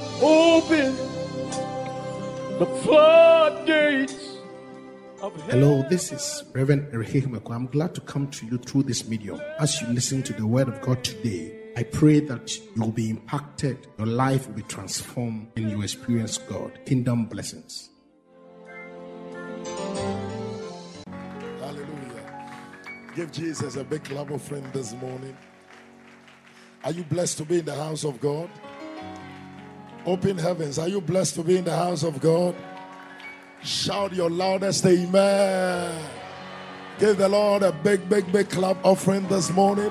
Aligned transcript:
Open 0.00 0.96
the 2.58 2.66
floodgates 2.82 4.38
of 5.22 5.32
Hello, 5.42 5.86
this 5.88 6.10
is 6.10 6.42
Reverend 6.52 6.92
Erihimeko. 6.92 7.54
I'm 7.54 7.66
glad 7.66 7.94
to 7.94 8.00
come 8.00 8.28
to 8.32 8.46
you 8.46 8.58
through 8.58 8.82
this 8.84 9.06
medium. 9.06 9.40
As 9.60 9.80
you 9.80 9.86
listen 9.88 10.24
to 10.24 10.32
the 10.32 10.44
word 10.44 10.66
of 10.66 10.80
God 10.80 11.04
today, 11.04 11.56
I 11.76 11.84
pray 11.84 12.18
that 12.20 12.56
you 12.56 12.82
will 12.82 12.90
be 12.90 13.08
impacted, 13.08 13.86
your 13.96 14.08
life 14.08 14.48
will 14.48 14.54
be 14.54 14.62
transformed, 14.62 15.52
and 15.54 15.70
you 15.70 15.82
experience 15.82 16.38
God. 16.38 16.76
Kingdom 16.86 17.26
blessings. 17.26 17.90
Hallelujah. 21.60 22.50
Give 23.14 23.30
Jesus 23.30 23.76
a 23.76 23.84
big 23.84 24.10
love 24.10 24.32
of 24.32 24.42
friend 24.42 24.66
this 24.72 24.92
morning. 24.94 25.36
Are 26.82 26.90
you 26.90 27.04
blessed 27.04 27.38
to 27.38 27.44
be 27.44 27.60
in 27.60 27.64
the 27.64 27.76
house 27.76 28.02
of 28.04 28.20
God? 28.20 28.50
Open 30.06 30.36
heavens. 30.36 30.78
Are 30.78 30.88
you 30.88 31.00
blessed 31.00 31.36
to 31.36 31.42
be 31.42 31.56
in 31.56 31.64
the 31.64 31.74
house 31.74 32.02
of 32.02 32.20
God? 32.20 32.54
Shout 33.62 34.12
your 34.12 34.28
loudest 34.28 34.84
amen. 34.84 35.98
Give 36.98 37.16
the 37.16 37.28
Lord 37.28 37.62
a 37.62 37.72
big, 37.72 38.06
big, 38.08 38.30
big 38.30 38.50
clap 38.50 38.76
offering 38.84 39.26
this 39.28 39.50
morning 39.50 39.90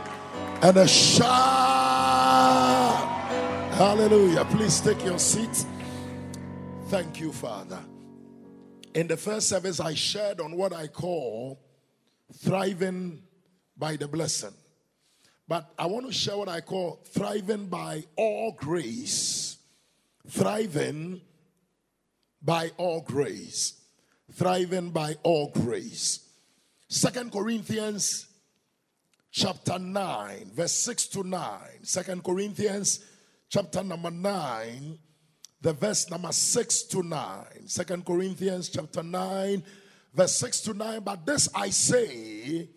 and 0.62 0.78
a 0.78 0.88
shout. 0.88 1.26
Hallelujah. 3.73 4.46
Please 4.46 4.80
take 4.80 5.04
your 5.04 5.18
seat. 5.18 5.66
Thank 6.90 7.20
you, 7.20 7.32
Father. 7.32 7.80
In 8.94 9.08
the 9.08 9.18
first 9.18 9.50
service, 9.50 9.80
I 9.80 9.95
shared 9.95 10.40
on 10.40 10.56
what 10.56 10.73
I 10.73 10.86
call 10.86 11.59
thriving 12.36 13.23
by 13.76 13.95
the 13.95 14.08
blessing. 14.08 14.54
But 15.48 15.73
I 15.80 15.88
want 15.88 16.06
to 16.06 16.14
share 16.14 16.38
what 16.38 16.50
I 16.50 16.62
call 16.62 17.02
thriving 17.04 17.66
by 17.66 18.04
all 18.16 18.52
grace 18.52 19.58
thriving 20.27 21.22
by 22.41 22.72
all 22.77 23.02
grace. 23.02 23.73
Thriving 24.31 24.92
by 24.92 25.16
all 25.23 25.50
grace. 25.50 26.28
Second 26.88 27.31
corinthians 27.31 28.28
chapter 29.33 29.80
9 29.80 30.52
verse 30.53 30.73
6 30.73 31.08
to 31.08 31.23
9 31.23 31.39
second 31.81 32.23
corinthians 32.23 33.03
chapter 33.50 33.83
number 33.83 34.11
9 34.11 35.00
the 35.59 35.73
verse 35.73 36.08
number 36.11 36.31
6 36.31 36.83
to 36.83 37.02
9 37.02 37.45
second 37.66 38.05
corinthians 38.05 38.70
chapter 38.70 39.02
9 39.02 39.64
verse 40.14 40.36
6 40.36 40.61
to 40.61 40.73
9 40.76 41.00
but 41.00 41.26
this 41.26 41.50
i 41.55 41.72
say 41.72 42.70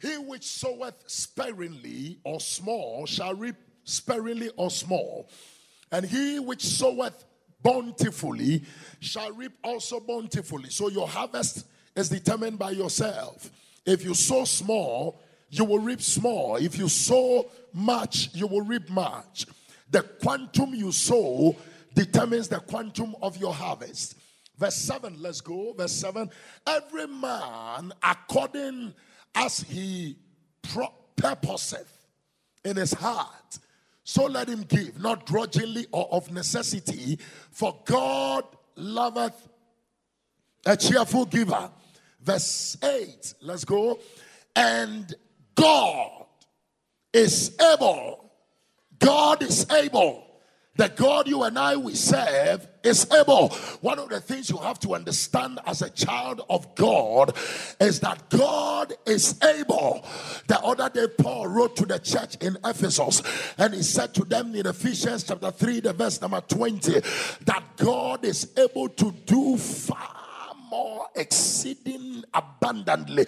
he 0.00 0.18
which 0.18 0.44
soweth 0.46 0.94
sparingly 1.08 2.20
or 2.22 2.38
small 2.38 3.04
shall 3.04 3.34
reap 3.34 3.56
sparingly 3.82 4.50
or 4.56 4.70
small 4.70 5.28
and 5.92 6.04
he 6.04 6.38
which 6.38 6.64
soweth 6.64 7.24
bountifully 7.62 8.62
shall 9.00 9.32
reap 9.32 9.52
also 9.64 10.00
bountifully. 10.00 10.70
So 10.70 10.88
your 10.88 11.08
harvest 11.08 11.66
is 11.94 12.08
determined 12.08 12.58
by 12.58 12.70
yourself. 12.70 13.50
If 13.84 14.04
you 14.04 14.14
sow 14.14 14.44
small, 14.44 15.20
you 15.50 15.64
will 15.64 15.78
reap 15.78 16.02
small. 16.02 16.56
If 16.56 16.78
you 16.78 16.88
sow 16.88 17.50
much, 17.72 18.30
you 18.34 18.46
will 18.46 18.62
reap 18.62 18.90
much. 18.90 19.46
The 19.90 20.02
quantum 20.02 20.74
you 20.74 20.92
sow 20.92 21.56
determines 21.94 22.48
the 22.48 22.60
quantum 22.60 23.14
of 23.22 23.36
your 23.36 23.54
harvest. 23.54 24.16
Verse 24.58 24.76
7, 24.76 25.16
let's 25.20 25.40
go. 25.40 25.72
Verse 25.72 25.92
7 25.92 26.30
Every 26.66 27.06
man 27.06 27.92
according 28.02 28.94
as 29.34 29.60
he 29.60 30.16
purposeth 31.16 32.06
in 32.64 32.76
his 32.76 32.92
heart 32.92 33.58
so 34.08 34.26
let 34.26 34.48
him 34.48 34.62
give, 34.62 35.00
not 35.00 35.26
grudgingly 35.26 35.88
or 35.90 36.08
of 36.12 36.30
necessity, 36.30 37.18
for 37.50 37.76
God 37.84 38.44
loveth 38.76 39.48
a 40.64 40.76
cheerful 40.76 41.24
giver. 41.26 41.68
Verse 42.22 42.76
8, 42.84 43.34
let's 43.42 43.64
go. 43.64 43.98
And 44.54 45.12
God 45.56 46.24
is 47.12 47.56
able, 47.60 48.30
God 49.00 49.42
is 49.42 49.68
able 49.72 50.25
the 50.76 50.88
God 50.94 51.28
you 51.28 51.42
and 51.42 51.58
I 51.58 51.76
we 51.76 51.94
serve 51.94 52.66
is 52.82 53.10
able. 53.12 53.48
One 53.80 53.98
of 53.98 54.08
the 54.08 54.20
things 54.20 54.50
you 54.50 54.58
have 54.58 54.78
to 54.80 54.94
understand 54.94 55.58
as 55.66 55.82
a 55.82 55.90
child 55.90 56.42
of 56.48 56.74
God 56.74 57.36
is 57.80 58.00
that 58.00 58.28
God 58.28 58.92
is 59.06 59.40
able. 59.42 60.04
The 60.46 60.60
other 60.60 60.88
day, 60.88 61.06
Paul 61.18 61.48
wrote 61.48 61.76
to 61.76 61.86
the 61.86 61.98
church 61.98 62.36
in 62.36 62.56
Ephesus 62.64 63.22
and 63.58 63.74
he 63.74 63.82
said 63.82 64.14
to 64.14 64.24
them 64.24 64.54
in 64.54 64.66
Ephesians 64.66 65.24
chapter 65.24 65.50
3, 65.50 65.80
the 65.80 65.92
verse 65.92 66.20
number 66.20 66.40
20, 66.40 67.00
that 67.44 67.62
God 67.76 68.24
is 68.24 68.52
able 68.56 68.88
to 68.90 69.12
do 69.24 69.56
far 69.56 70.26
more 70.70 71.06
exceeding 71.14 72.24
abundantly 72.34 73.24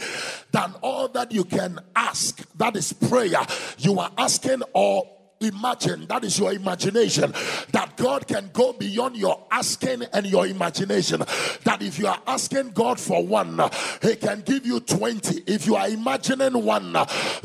than 0.50 0.74
all 0.82 1.08
that 1.08 1.32
you 1.32 1.44
can 1.44 1.78
ask. 1.94 2.44
That 2.56 2.76
is 2.76 2.92
prayer. 2.92 3.40
You 3.78 3.98
are 4.00 4.10
asking 4.18 4.62
or 4.72 5.17
imagine 5.40 6.06
that 6.06 6.24
is 6.24 6.38
your 6.38 6.52
imagination 6.52 7.32
that 7.72 7.92
god 7.96 8.26
can 8.26 8.50
go 8.52 8.72
beyond 8.72 9.16
your 9.16 9.46
asking 9.50 10.02
and 10.12 10.26
your 10.26 10.46
imagination. 10.46 11.20
That 11.64 11.78
if 11.80 11.98
you 11.98 12.06
are 12.06 12.20
asking 12.26 12.70
god 12.70 12.98
for 12.98 13.24
one 13.24 13.60
he 14.02 14.16
can 14.16 14.42
give 14.42 14.66
you 14.66 14.80
20 14.80 15.42
if 15.46 15.66
you 15.66 15.76
are 15.76 15.88
imagining 15.88 16.64
one 16.64 16.92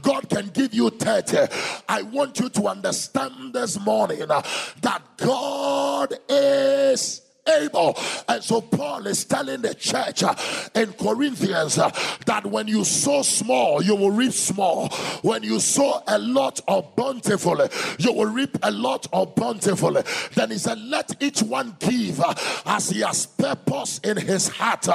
god 0.02 0.30
can 0.30 0.48
give 0.54 0.74
you 0.74 0.90
30 0.90 1.48
i 1.90 2.02
want 2.04 2.40
you 2.40 2.50
to 2.50 2.68
understand 2.68 3.54
this 3.54 3.80
morning 3.80 4.28
that 4.28 5.02
god 5.18 6.14
is 6.30 7.23
able. 7.48 7.98
And 8.28 8.44
so 8.44 8.62
Paul 8.62 9.08
is 9.08 9.26
telling 9.26 9.62
the 9.62 9.74
church 9.74 10.24
uh, 10.24 10.36
in 10.76 10.94
Corinthians 10.94 11.78
uh, 11.78 11.90
that 12.26 12.46
when 12.46 12.68
you 12.68 12.84
sow 12.84 13.22
small, 13.22 13.82
you 13.82 13.96
will 13.96 14.12
reap 14.12 14.34
small. 14.34 14.90
When 15.22 15.44
you 15.44 15.60
sow 15.60 16.02
a 16.08 16.18
lot 16.18 16.60
of 16.68 16.96
bountifully, 16.96 17.70
you 18.00 18.14
will 18.14 18.28
reap 18.28 18.58
a 18.64 18.72
lot 18.72 19.08
of 19.14 19.36
bountifully. 19.36 20.04
Then 20.34 20.52
he 20.52 20.58
said, 20.58 20.80
Let 20.80 21.22
each 21.22 21.42
one 21.42 21.76
give 21.80 22.20
uh, 22.20 22.34
as 22.66 22.90
he 22.90 23.02
has 23.02 23.26
purpose 23.26 24.00
in 24.00 24.18
his 24.18 24.48
heart, 24.48 24.88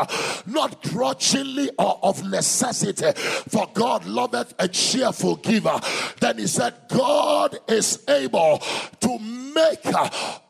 not 0.47 0.83
grudgingly 0.83 1.71
or 1.79 1.99
of 2.03 2.29
necessity, 2.29 3.13
for 3.49 3.69
God 3.75 4.05
loveth 4.07 4.55
a 4.59 4.69
cheerful 4.69 5.37
giver. 5.37 5.79
Then 6.21 6.39
he 6.39 6.47
said, 6.47 6.75
God 6.89 7.59
is 7.69 8.05
able 8.09 8.59
to 9.01 9.19
make 9.19 9.87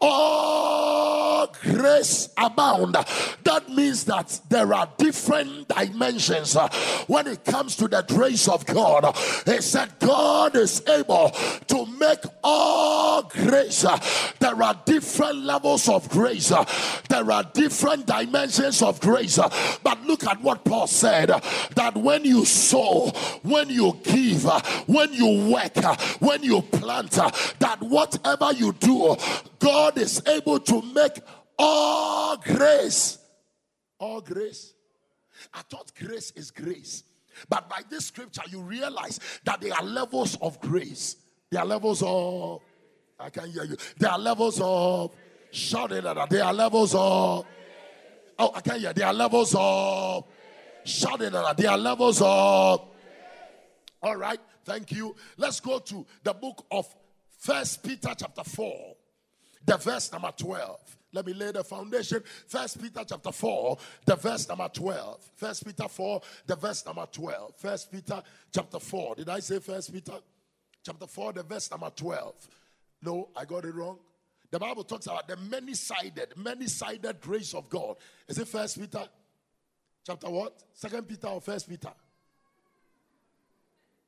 all 0.01 1.47
grace 1.89 2.29
abound. 2.37 2.97
That 3.45 3.69
means 3.69 4.05
that 4.05 4.41
there 4.49 4.73
are 4.75 4.89
different 4.99 5.69
dimensions 5.69 6.55
when 7.07 7.27
it 7.27 7.45
comes 7.45 7.77
to 7.77 7.89
the 7.89 8.05
grace 8.07 8.49
of 8.49 8.67
God. 8.67 9.17
He 9.47 9.61
said, 9.61 9.99
God 9.99 10.57
is 10.57 10.83
able 10.89 11.31
to 11.69 11.87
make 11.99 12.21
all 12.45 13.23
grace. 13.23 13.85
There 14.39 14.63
are 14.63 14.81
different 14.85 15.45
levels 15.45 15.89
of 15.89 16.09
grace, 16.11 16.53
there 17.09 17.31
are 17.31 17.45
different 17.55 18.07
dimensions 18.07 18.83
of 18.83 19.01
grace. 19.01 19.39
But 19.83 20.03
look 20.05 20.25
at 20.25 20.41
what 20.43 20.65
Paul 20.65 20.87
said 20.87 21.29
that 21.29 21.97
when 21.97 22.25
you 22.25 22.45
sow, 22.45 23.11
when 23.43 23.71
you 23.71 23.99
give, 24.03 24.45
when 24.87 25.13
you 25.13 25.51
work, 25.53 25.77
when 26.21 26.43
you 26.43 26.63
plant, 26.63 27.13
that 27.13 27.79
whatever 27.81 28.53
you 28.53 28.73
do, 28.73 29.17
God 29.59 29.99
is 29.99 30.23
able 30.27 30.61
to 30.61 30.83
make 30.95 31.19
all 31.59 32.37
grace. 32.37 33.19
All 33.99 34.21
grace. 34.21 34.73
I 35.53 35.63
thought 35.63 35.93
grace 35.95 36.33
is 36.33 36.51
grace. 36.51 37.05
But 37.49 37.69
by 37.69 37.83
this 37.89 38.07
scripture, 38.07 38.43
you 38.49 38.61
realize 38.61 39.21
that 39.45 39.61
there 39.61 39.75
are 39.75 39.85
levels 39.85 40.37
of 40.41 40.61
grace. 40.61 41.17
There 41.51 41.61
are 41.61 41.67
levels 41.67 42.03
of, 42.05 42.61
I 43.19 43.31
can 43.31 43.51
hear 43.51 43.65
you. 43.65 43.77
There 43.99 44.11
are 44.11 44.19
levels 44.19 44.61
of, 44.63 45.15
shouting 45.51 45.99
at 45.99 46.15
that. 46.15 46.31
There 46.31 46.45
are 46.45 46.53
levels 46.53 46.95
of, 46.95 47.47
oh, 48.39 48.53
I 48.55 48.61
can't 48.61 48.81
hear. 48.81 48.93
There 48.93 49.07
are 49.07 49.15
levels 49.15 49.55
of, 49.57 50.25
shouting 50.85 51.27
at 51.27 51.33
that. 51.33 51.57
There 51.57 51.71
are 51.71 51.79
levels 51.79 52.21
of, 52.21 52.85
all 54.03 54.17
right, 54.17 54.39
thank 54.65 54.93
you. 54.93 55.15
Let's 55.37 55.61
go 55.61 55.79
to 55.79 56.07
the 56.23 56.33
book 56.33 56.65
of 56.71 56.87
First 57.39 57.83
Peter 57.83 58.15
chapter 58.17 58.45
4, 58.45 58.97
the 59.65 59.77
verse 59.77 60.13
number 60.13 60.33
12. 60.37 60.98
Let 61.19 61.27
me 61.27 61.33
lay 61.33 61.51
the 61.51 61.65
foundation. 61.65 62.23
First 62.47 62.81
Peter 62.81 63.03
chapter 63.05 63.33
4, 63.33 63.77
the 64.05 64.15
verse 64.15 64.49
number 64.49 64.69
12. 64.73 65.31
First 65.35 65.67
Peter 65.67 65.89
4, 65.89 66.23
the 66.47 66.55
verse 66.55 66.87
number 66.87 67.05
12. 67.11 67.57
First 67.57 67.91
Peter 67.91 68.23
chapter 68.55 68.79
4. 68.79 69.17
Did 69.17 69.29
I 69.29 69.41
say 69.41 69.59
First 69.59 69.93
Peter? 69.93 70.13
Chapter 70.87 71.09
4, 71.09 71.33
the 71.33 71.43
verse 71.43 71.73
number 71.73 71.91
12. 71.91 72.49
No, 73.03 73.31
I 73.35 73.45
got 73.47 73.65
it 73.65 73.75
wrong. 73.75 73.99
The 74.53 74.61
Bible 74.61 74.85
talks 74.85 75.07
about 75.07 75.27
the 75.27 75.37
many-sided, 75.39 76.35
many-sided 76.37 77.21
grace 77.21 77.53
of 77.53 77.69
God. 77.69 77.97
Is 78.29 78.39
it 78.39 78.47
First 78.47 78.79
Peter? 78.79 79.03
Chapter 80.07 80.31
what? 80.31 80.63
Second 80.73 81.09
Peter 81.09 81.27
or 81.27 81.41
First 81.41 81.69
Peter? 81.69 81.91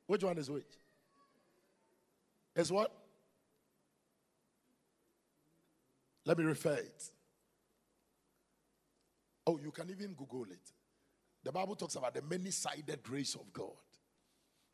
Which 0.06 0.22
one 0.22 0.38
is 0.38 0.48
which? 0.48 0.62
Is 2.54 2.70
what? 2.70 2.99
Let 6.24 6.38
me 6.38 6.44
refer 6.44 6.74
it. 6.74 7.02
Oh, 9.46 9.58
you 9.58 9.70
can 9.70 9.90
even 9.90 10.14
Google 10.14 10.44
it. 10.44 10.72
The 11.42 11.50
Bible 11.50 11.74
talks 11.74 11.96
about 11.96 12.14
the 12.14 12.22
many 12.22 12.50
sided 12.50 13.02
grace 13.02 13.34
of 13.34 13.52
God. 13.52 13.72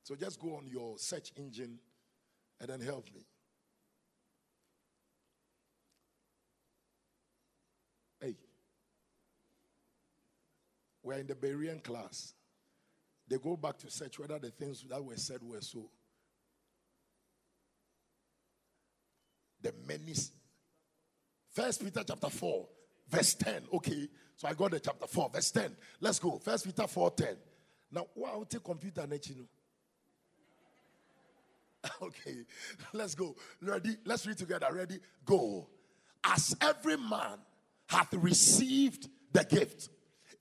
So 0.02 0.14
just 0.14 0.40
go 0.40 0.56
on 0.56 0.66
your 0.69 0.98
search 0.98 1.32
engine 1.37 1.78
and 2.60 2.69
then 2.69 2.81
help 2.81 3.08
me. 3.14 3.25
Hey, 8.20 8.37
we're 11.02 11.14
in 11.14 11.26
the 11.26 11.34
Berean 11.34 11.82
class. 11.82 12.34
They 13.28 13.38
go 13.38 13.56
back 13.56 13.78
to 13.78 13.90
search 13.90 14.19
whether 14.19 14.38
the 14.38 14.50
things 14.50 14.84
that 14.88 15.04
were 15.04 15.16
said 15.16 15.43
were 15.43 15.60
so. 15.60 15.90
The 19.62 19.72
many. 19.87 20.14
First 21.56 21.82
Peter 21.82 22.05
chapter 22.06 22.29
4, 22.29 22.69
verse 23.08 23.32
10. 23.32 23.62
Okay, 23.73 24.08
so 24.37 24.47
I 24.47 24.53
got 24.53 24.73
the 24.73 24.79
chapter 24.79 25.06
4, 25.06 25.31
verse 25.32 25.50
10. 25.53 25.75
Let's 26.03 26.19
go. 26.19 26.38
First 26.38 26.67
Peter 26.67 26.87
4 26.87 27.11
10. 27.12 27.29
Now, 27.93 28.06
I'll 28.26 28.44
take 28.44 28.62
computer 28.62 29.06
know. 29.06 29.17
Okay, 32.03 32.44
let's 32.93 33.14
go. 33.14 33.35
Ready? 33.62 33.97
Let's 34.05 34.26
read 34.26 34.37
together. 34.37 34.67
Ready? 34.70 34.99
Go. 35.25 35.67
As 36.25 36.55
every 36.61 36.99
man 36.99 37.38
hath 37.87 38.12
received 38.12 39.08
the 39.32 39.44
gift, 39.44 39.88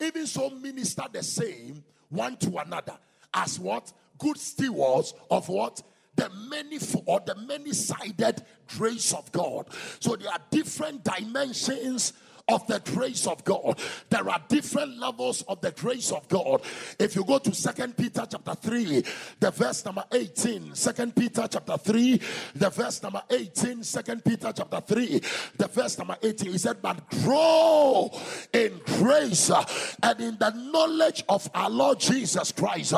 even 0.02 0.28
so 0.28 0.50
minister 0.50 1.04
the 1.14 1.24
same 1.24 1.82
one 2.10 2.36
to 2.38 2.58
another. 2.58 2.98
As 3.34 3.58
what? 3.58 3.94
Good 4.18 4.38
stewards 4.38 5.14
of 5.32 5.48
what? 5.48 5.82
The 6.16 6.30
many 6.50 6.80
or 7.06 7.20
the 7.26 7.36
many 7.36 7.74
sided 7.74 8.44
grace 8.78 9.14
of 9.14 9.32
God. 9.32 9.68
So 10.00 10.16
there 10.16 10.32
are 10.32 10.40
different 10.50 11.04
dimensions 11.04 12.14
of 12.48 12.66
the 12.68 12.80
grace 12.94 13.28
of 13.28 13.44
God. 13.44 13.80
There 14.10 14.30
are 14.30 14.42
different 14.48 14.98
levels 15.00 15.42
of 15.44 15.62
the 15.62 15.72
grace 15.72 16.12
of 16.12 16.28
God. 16.28 16.62
If 17.00 17.16
you 17.16 17.24
go 17.24 17.40
to 17.40 17.54
Second 17.54 17.98
Peter 17.98 18.26
chapter 18.30 18.56
3, 18.56 19.04
the 19.40 19.52
verse 19.52 19.86
number 19.86 20.04
eighteen. 20.12 20.36
18, 20.36 20.76
Second 20.76 21.16
Peter 21.16 21.48
chapter 21.50 21.78
3, 21.78 22.22
the 22.56 22.70
verse 22.70 23.02
number 23.02 23.24
eighteen. 23.30 23.46
18, 23.56 23.84
Second 23.84 24.24
Peter 24.24 24.52
chapter 24.56 24.82
3, 24.82 25.22
the 25.58 25.68
verse 25.68 25.98
number 25.98 26.18
18, 26.22 26.52
he 26.52 26.58
said, 26.58 26.82
But 26.82 27.10
grow 27.24 28.12
in 28.54 28.80
grace 28.86 29.52
and 30.04 30.20
in 30.20 30.38
the 30.38 30.50
knowledge 30.72 31.24
of 31.30 31.50
our 31.54 31.70
Lord 31.70 32.00
Jesus 32.00 32.52
Christ. 32.52 32.94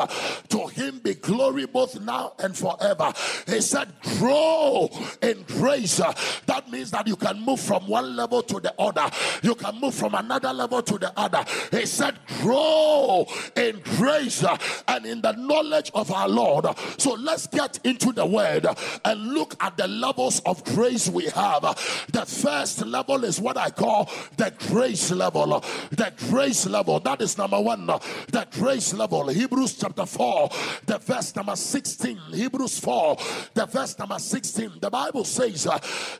To 0.48 0.66
him 0.66 1.00
be 1.00 1.14
glory 1.14 1.66
both 1.66 2.00
now 2.00 2.32
and 2.38 2.56
forever. 2.56 3.12
He 3.46 3.60
said, 3.60 3.88
Grow 4.18 4.90
in 5.22 5.42
grace. 5.44 6.00
That 6.46 6.70
means 6.70 6.90
that 6.90 7.06
you 7.06 7.16
can 7.16 7.40
move 7.40 7.60
from 7.60 7.86
one 7.86 8.16
level 8.16 8.42
to 8.42 8.60
the 8.60 8.74
other 8.78 9.08
you 9.42 9.54
can 9.54 9.80
move 9.80 9.94
from 9.94 10.14
another 10.14 10.52
level 10.52 10.82
to 10.82 10.98
the 10.98 11.12
other. 11.18 11.44
He 11.70 11.86
said, 11.86 12.18
Grow 12.40 13.26
in 13.56 13.80
grace 13.96 14.44
and 14.86 15.06
in 15.06 15.20
the 15.20 15.32
knowledge 15.32 15.90
of 15.94 16.10
our 16.12 16.28
Lord. 16.28 16.66
So 16.98 17.14
let's 17.14 17.46
get 17.46 17.78
into 17.84 18.12
the 18.12 18.26
word 18.26 18.66
and 19.04 19.32
look 19.32 19.54
at 19.60 19.76
the 19.76 19.88
levels 19.88 20.40
of 20.40 20.64
grace 20.64 21.08
we 21.08 21.26
have. 21.26 21.62
The 22.12 22.24
first 22.26 22.84
level 22.86 23.24
is 23.24 23.40
what 23.40 23.56
I 23.56 23.70
call 23.70 24.10
the 24.36 24.52
grace 24.68 25.10
level. 25.10 25.64
The 25.90 26.12
grace 26.28 26.66
level, 26.66 27.00
that 27.00 27.20
is 27.20 27.38
number 27.38 27.60
one. 27.60 27.86
The 27.86 28.46
grace 28.52 28.94
level, 28.94 29.28
Hebrews 29.28 29.78
chapter 29.78 30.06
4, 30.06 30.50
the 30.86 30.98
verse 30.98 31.34
number 31.36 31.56
16. 31.56 32.18
Hebrews 32.32 32.78
4, 32.80 33.16
the 33.54 33.66
verse 33.66 33.98
number 33.98 34.18
16. 34.18 34.72
The 34.80 34.90
Bible 34.90 35.24
says 35.24 35.64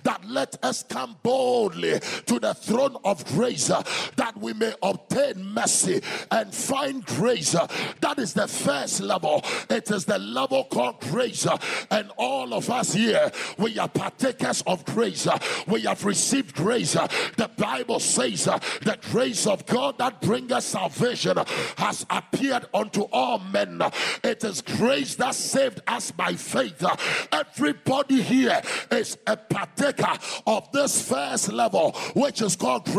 that 0.02 0.24
let 0.26 0.56
us 0.64 0.82
come 0.82 1.16
boldly 1.22 2.00
to 2.26 2.38
the 2.38 2.54
throne 2.54 2.96
of 3.08 3.24
grace 3.24 3.70
uh, 3.70 3.82
that 4.16 4.36
we 4.36 4.52
may 4.52 4.74
obtain 4.82 5.42
mercy 5.42 6.02
and 6.30 6.54
find 6.54 7.04
grace. 7.06 7.54
Uh, 7.54 7.66
that 8.00 8.18
is 8.18 8.34
the 8.34 8.46
first 8.46 9.00
level. 9.00 9.42
It 9.70 9.90
is 9.90 10.04
the 10.04 10.18
level 10.18 10.64
called 10.64 11.00
grace. 11.00 11.46
Uh, 11.46 11.56
and 11.90 12.10
all 12.16 12.52
of 12.52 12.68
us 12.70 12.92
here, 12.92 13.32
we 13.56 13.78
are 13.78 13.88
partakers 13.88 14.62
of 14.66 14.84
grace. 14.84 15.26
We 15.66 15.82
have 15.82 16.04
received 16.04 16.54
grace. 16.54 16.92
The 16.92 17.50
Bible 17.56 18.00
says 18.00 18.44
the 18.44 18.98
grace 19.10 19.46
of 19.46 19.64
God 19.66 19.98
that 19.98 20.20
bringeth 20.20 20.64
salvation 20.64 21.38
has 21.76 22.04
appeared 22.10 22.66
unto 22.74 23.02
all 23.12 23.38
men. 23.38 23.80
It 24.22 24.44
is 24.44 24.60
grace 24.60 25.14
that 25.16 25.34
saved 25.34 25.80
us 25.86 26.10
by 26.10 26.34
faith. 26.34 26.84
Everybody 27.32 28.20
here 28.20 28.60
is 28.90 29.16
a 29.26 29.36
partaker 29.36 30.18
of 30.46 30.70
this 30.72 31.08
first 31.08 31.52
level, 31.52 31.92
which 32.14 32.42
is 32.42 32.54
called 32.56 32.84
grace. 32.84 32.97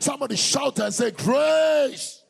Somebody 0.00 0.36
shout 0.36 0.78
and 0.78 0.92
say, 0.92 1.10
Grace. 1.10 2.22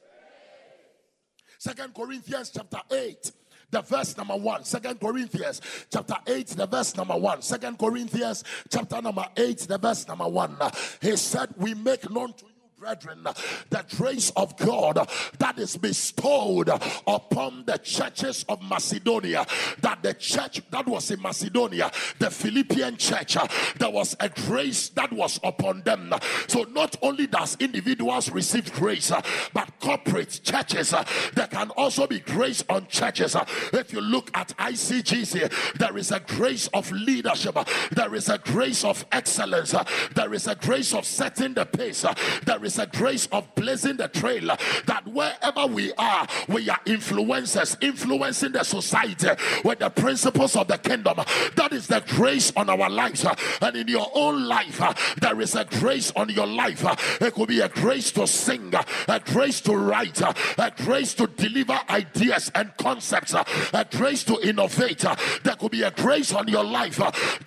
Second 1.58 1.94
Corinthians 1.94 2.50
chapter 2.54 2.80
8 2.92 3.32
the 3.70 3.82
verse 3.82 4.16
number 4.16 4.36
one. 4.36 4.64
Second 4.64 5.00
corinthians 5.00 5.60
chapter 5.92 6.16
8 6.26 6.46
the 6.48 6.66
verse 6.66 6.96
number 6.96 7.16
one. 7.16 7.42
Second 7.42 7.78
corinthians 7.78 8.44
chapter 8.70 9.02
number 9.02 9.26
8 9.36 9.58
the 9.58 9.78
verse 9.78 10.06
number 10.06 10.28
one. 10.28 10.56
He 11.02 11.16
said 11.16 11.52
we 11.56 11.74
make 11.74 12.08
known 12.10 12.32
to 12.34 12.44
you 12.44 12.55
brethren, 12.86 13.26
the 13.70 13.84
grace 13.96 14.30
of 14.36 14.56
God 14.56 15.08
that 15.38 15.58
is 15.58 15.76
bestowed 15.76 16.68
upon 16.68 17.64
the 17.66 17.78
churches 17.78 18.44
of 18.48 18.62
Macedonia. 18.62 19.44
That 19.80 20.04
the 20.04 20.14
church 20.14 20.60
that 20.70 20.86
was 20.86 21.10
in 21.10 21.20
Macedonia, 21.20 21.90
the 22.20 22.30
Philippian 22.30 22.96
church, 22.96 23.36
there 23.78 23.90
was 23.90 24.14
a 24.20 24.28
grace 24.28 24.90
that 24.90 25.12
was 25.12 25.40
upon 25.42 25.82
them. 25.82 26.14
So 26.46 26.62
not 26.62 26.96
only 27.02 27.26
does 27.26 27.56
individuals 27.58 28.30
receive 28.30 28.72
grace, 28.72 29.10
but 29.52 29.80
corporate 29.80 30.40
churches, 30.44 30.94
there 31.34 31.48
can 31.48 31.70
also 31.70 32.06
be 32.06 32.20
grace 32.20 32.62
on 32.68 32.86
churches. 32.86 33.34
If 33.72 33.92
you 33.92 34.00
look 34.00 34.30
at 34.34 34.56
ICGC, 34.58 35.74
there 35.78 35.98
is 35.98 36.12
a 36.12 36.20
grace 36.20 36.68
of 36.68 36.90
leadership, 36.92 37.56
there 37.90 38.14
is 38.14 38.28
a 38.28 38.38
grace 38.38 38.84
of 38.84 39.04
excellence, 39.10 39.74
there 40.14 40.32
is 40.32 40.46
a 40.46 40.54
grace 40.54 40.94
of 40.94 41.04
setting 41.04 41.54
the 41.54 41.66
pace, 41.66 42.04
there 42.44 42.64
is 42.64 42.75
a 42.78 42.86
grace 42.86 43.26
of 43.32 43.52
blazing 43.54 43.96
the 43.96 44.08
trail 44.08 44.46
that 44.86 45.06
wherever 45.06 45.66
we 45.66 45.92
are, 45.94 46.26
we 46.48 46.68
are 46.68 46.80
influencers, 46.86 47.76
influencing 47.82 48.52
the 48.52 48.64
society 48.64 49.28
with 49.64 49.78
the 49.78 49.90
principles 49.90 50.56
of 50.56 50.68
the 50.68 50.78
kingdom. 50.78 51.16
That 51.56 51.72
is 51.72 51.86
the 51.86 52.02
grace 52.08 52.52
on 52.56 52.68
our 52.68 52.90
lives. 52.90 53.26
And 53.60 53.76
in 53.76 53.88
your 53.88 54.10
own 54.14 54.44
life, 54.46 54.80
there 55.20 55.40
is 55.40 55.54
a 55.54 55.64
grace 55.64 56.12
on 56.16 56.28
your 56.30 56.46
life. 56.46 56.84
It 57.20 57.34
could 57.34 57.48
be 57.48 57.60
a 57.60 57.68
grace 57.68 58.10
to 58.12 58.26
sing, 58.26 58.72
a 59.08 59.20
grace 59.20 59.60
to 59.62 59.76
write, 59.76 60.20
a 60.20 60.72
grace 60.84 61.14
to 61.14 61.26
deliver 61.26 61.78
ideas 61.88 62.50
and 62.54 62.76
concepts, 62.76 63.34
a 63.34 63.86
grace 63.90 64.24
to 64.24 64.40
innovate. 64.46 65.04
There 65.42 65.56
could 65.56 65.72
be 65.72 65.82
a 65.82 65.90
grace 65.90 66.32
on 66.32 66.48
your 66.48 66.64
life. 66.64 67.00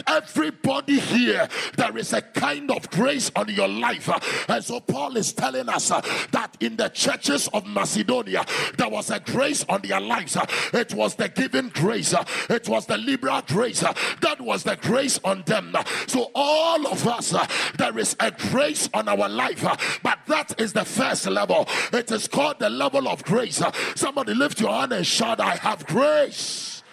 Everybody 0.08 1.00
here, 1.00 1.48
there 1.78 1.98
is 1.98 2.14
a 2.14 2.22
kind 2.22 2.72
of 2.72 2.90
grace 2.92 3.32
on 3.36 3.50
your 3.50 3.68
life. 3.68 4.10
And 4.50 4.64
so 4.64 4.80
Paul 4.80 5.09
is 5.18 5.34
telling 5.34 5.70
us 5.70 5.92
uh, 5.92 6.02
that 6.32 6.56
in 6.60 6.76
the 6.76 6.90
churches 6.90 7.48
of 7.50 7.66
Macedonia, 7.66 8.46
there 8.78 8.90
was 8.90 9.10
a 9.10 9.20
grace 9.20 9.66
on 9.70 9.82
their 9.82 10.00
lives. 10.00 10.36
Uh, 10.36 10.46
it 10.74 10.94
was 10.94 11.16
the 11.16 11.30
given 11.30 11.70
grace, 11.70 12.14
uh, 12.14 12.24
it 12.50 12.68
was 12.68 12.86
the 12.86 12.98
liberal 12.98 13.42
grace. 13.48 13.82
That 14.22 14.38
was 14.40 14.64
the 14.64 14.76
grace 14.76 15.20
on 15.24 15.44
them. 15.46 15.76
So, 16.08 16.32
all 16.36 16.88
of 16.88 17.06
us, 17.08 17.36
there 17.78 17.98
is 17.98 18.16
a 18.20 18.32
grace 18.32 18.90
on 18.94 19.08
our 19.08 19.30
life, 19.30 19.62
but 20.04 20.20
that 20.28 20.60
is 20.60 20.74
the 20.74 20.86
first 20.86 21.28
level. 21.28 21.68
It 21.94 22.12
is 22.12 22.28
called 22.28 22.60
the 22.60 22.70
level 22.70 23.08
of 23.08 23.24
grace. 23.24 23.62
somebody 23.96 24.34
lift 24.34 24.60
your 24.60 24.72
hand 24.72 24.94
and 24.94 25.06
shout, 25.06 25.40
I 25.40 25.56
have 25.56 25.86
grace. 25.88 26.84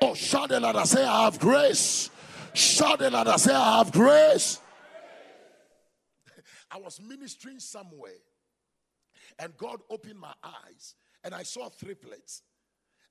Oh, 0.00 0.14
shout 0.14 0.52
it 0.52 0.62
and 0.62 0.88
say, 0.88 1.04
I 1.04 1.24
have 1.24 1.38
grace. 1.38 2.10
Shout 2.54 3.02
it 3.02 3.14
and 3.14 3.40
say, 3.40 3.54
I 3.54 3.78
have 3.78 3.92
grace. 3.92 4.60
I 6.78 6.80
was 6.84 7.00
ministering 7.00 7.58
somewhere 7.58 8.20
and 9.38 9.56
God 9.56 9.80
opened 9.90 10.18
my 10.18 10.32
eyes 10.42 10.94
and 11.24 11.34
I 11.34 11.42
saw 11.42 11.68
triplets. 11.68 12.42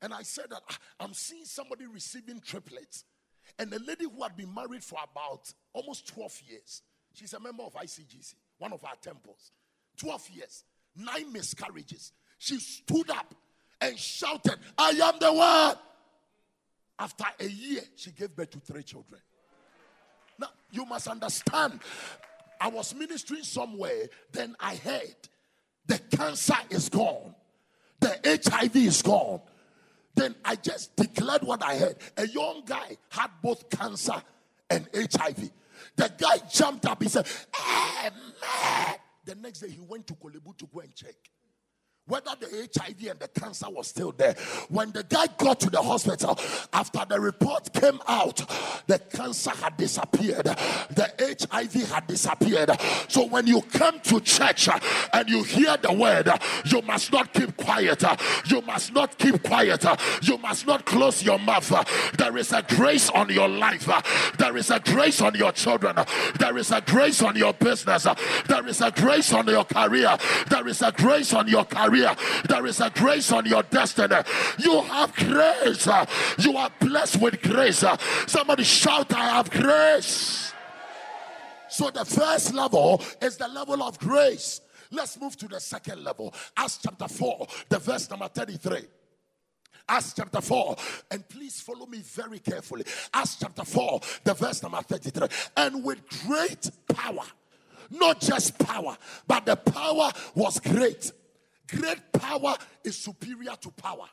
And 0.01 0.13
I 0.13 0.21
said 0.21 0.45
that 0.51 0.61
ah, 0.69 0.77
I'm 0.99 1.13
seeing 1.13 1.43
somebody 1.43 1.85
receiving 1.85 2.39
triplets. 2.39 3.03
And 3.59 3.71
the 3.71 3.79
lady 3.79 4.05
who 4.05 4.23
had 4.23 4.37
been 4.37 4.53
married 4.53 4.83
for 4.83 4.99
about 5.11 5.51
almost 5.73 6.07
12 6.07 6.41
years, 6.47 6.81
she's 7.13 7.33
a 7.33 7.39
member 7.39 7.63
of 7.63 7.73
ICGC, 7.73 8.35
one 8.59 8.73
of 8.73 8.83
our 8.85 8.95
temples. 9.01 9.51
12 9.97 10.29
years, 10.29 10.63
nine 10.95 11.33
miscarriages. 11.33 12.13
She 12.37 12.59
stood 12.59 13.09
up 13.09 13.33
and 13.81 13.97
shouted, 13.97 14.57
I 14.77 14.89
am 14.89 15.15
the 15.19 15.33
one. 15.33 15.75
After 16.99 17.25
a 17.39 17.47
year, 17.47 17.81
she 17.95 18.11
gave 18.11 18.35
birth 18.35 18.51
to 18.51 18.59
three 18.59 18.83
children. 18.83 19.21
Now, 20.39 20.49
you 20.71 20.85
must 20.85 21.07
understand 21.07 21.79
I 22.59 22.69
was 22.69 22.93
ministering 22.95 23.43
somewhere, 23.43 24.09
then 24.31 24.55
I 24.59 24.75
heard 24.75 25.15
the 25.85 25.99
cancer 26.15 26.57
is 26.69 26.89
gone, 26.89 27.33
the 27.99 28.41
HIV 28.45 28.75
is 28.75 29.01
gone. 29.01 29.41
Then 30.15 30.33
I 30.43 30.55
just 30.55 30.95
declared 30.95 31.43
what 31.43 31.63
I 31.63 31.77
heard. 31.77 31.97
A 32.17 32.27
young 32.27 32.63
guy 32.65 32.97
had 33.09 33.29
both 33.39 33.69
cancer 33.69 34.19
and 34.67 34.89
HIV. 34.91 35.51
The 35.95 36.11
guy 36.17 36.37
jumped 36.51 36.87
up. 36.87 37.03
He 37.03 37.07
said, 37.07 37.27
man. 37.55 38.13
The 39.25 39.35
next 39.35 39.59
day, 39.59 39.69
he 39.69 39.79
went 39.79 40.07
to 40.07 40.15
Korle 40.15 40.43
Bu 40.43 40.53
to 40.57 40.65
go 40.73 40.79
and 40.79 40.95
check 40.95 41.15
whether 42.07 42.31
the 42.39 42.69
HIV 42.73 43.09
and 43.11 43.19
the 43.19 43.27
cancer 43.27 43.67
was 43.69 43.87
still 43.87 44.11
there. 44.11 44.33
When 44.69 44.91
the 44.91 45.03
guy 45.03 45.27
got 45.37 45.59
to 45.61 45.69
the 45.69 45.81
hospital, 45.81 46.39
after 46.73 47.01
the 47.07 47.19
report 47.19 47.71
came 47.73 47.99
out, 48.07 48.37
the 48.87 48.99
cancer 48.99 49.51
had 49.51 49.75
disappeared, 49.77 50.45
the 50.45 51.11
HIV 51.19 51.89
had 51.89 52.07
disappeared. 52.07 52.71
So 53.09 53.27
when 53.27 53.45
you 53.45 53.61
come 53.61 53.99
to 54.01 54.21
church 54.21 54.69
uh, 54.69 54.79
and 55.13 55.29
you 55.29 55.43
hear 55.43 55.75
the 55.77 55.93
word, 55.93 56.29
uh, 56.29 56.37
you 56.65 56.81
must 56.83 57.11
not 57.11 57.33
keep 57.33 57.55
quiet. 57.57 58.03
Uh, 58.03 58.15
you 58.45 58.61
must 58.61 58.93
not 58.93 59.17
keep 59.17 59.43
quiet. 59.43 59.85
You 60.21 60.37
must 60.37 60.65
not 60.65 60.85
close 60.85 61.23
your 61.23 61.39
mouth. 61.39 61.67
There 62.17 62.37
is 62.37 62.53
a 62.53 62.61
grace 62.61 63.09
on 63.09 63.29
your 63.29 63.49
life. 63.49 63.89
There 64.37 64.55
is 64.55 64.71
a 64.71 64.79
grace 64.79 65.21
on 65.21 65.35
your 65.35 65.51
children. 65.51 65.97
There 66.39 66.57
is 66.57 66.71
a 66.71 66.81
grace 66.81 67.21
on 67.21 67.35
your 67.35 67.53
business. 67.53 68.07
There 68.47 68.67
is 68.67 68.81
a 68.81 68.91
grace 68.91 69.33
on 69.33 69.47
your 69.47 69.65
career. 69.65 70.17
There 70.49 70.67
is 70.67 70.81
a 70.81 70.91
grace 70.91 71.33
on 71.33 71.47
your 71.47 71.65
career 71.65 71.96
career. 71.97 72.15
There 72.47 72.65
is 72.65 72.79
a 72.81 72.89
grace 72.89 73.31
on 73.31 73.45
your 73.45 73.63
destiny. 73.63 74.15
You 74.59 74.81
have 74.81 75.15
grace. 75.15 75.87
You 76.39 76.57
are 76.57 76.71
blessed 76.79 77.21
with 77.21 77.41
grace. 77.41 77.83
Somebody 78.27 78.63
shout, 78.63 79.13
I 79.13 79.29
have 79.29 79.49
grace. 79.49 80.53
So 81.69 81.89
the 81.89 82.05
first 82.05 82.53
level 82.53 83.01
is 83.21 83.37
the 83.37 83.47
level 83.47 83.83
of 83.83 83.99
grace. 83.99 84.61
Let's 84.91 85.19
move 85.19 85.35
to 85.37 85.47
the 85.47 85.59
second 85.59 86.03
level. 86.03 86.33
Acts 86.55 86.79
chapter 86.81 87.07
4, 87.07 87.47
the 87.69 87.79
verse 87.79 88.09
number 88.09 88.27
33. 88.29 88.79
Acts 89.89 90.13
chapter 90.15 90.41
4, 90.41 90.75
and 91.11 91.27
please 91.29 91.61
follow 91.61 91.85
me 91.85 91.99
very 91.99 92.39
carefully. 92.39 92.83
Acts 93.13 93.37
chapter 93.39 93.63
4, 93.63 94.01
the 94.23 94.33
verse 94.33 94.63
number 94.63 94.81
33. 94.81 95.27
And 95.55 95.83
with 95.83 95.99
great 96.25 96.69
power, 96.93 97.23
not 97.89 98.19
just 98.19 98.57
power, 98.59 98.97
but 99.27 99.45
the 99.45 99.55
power 99.55 100.11
was 100.35 100.59
great. 100.59 101.11
Great 101.67 102.11
power 102.13 102.55
is 102.83 102.97
superior 102.97 103.55
to 103.61 103.71
power. 103.71 104.07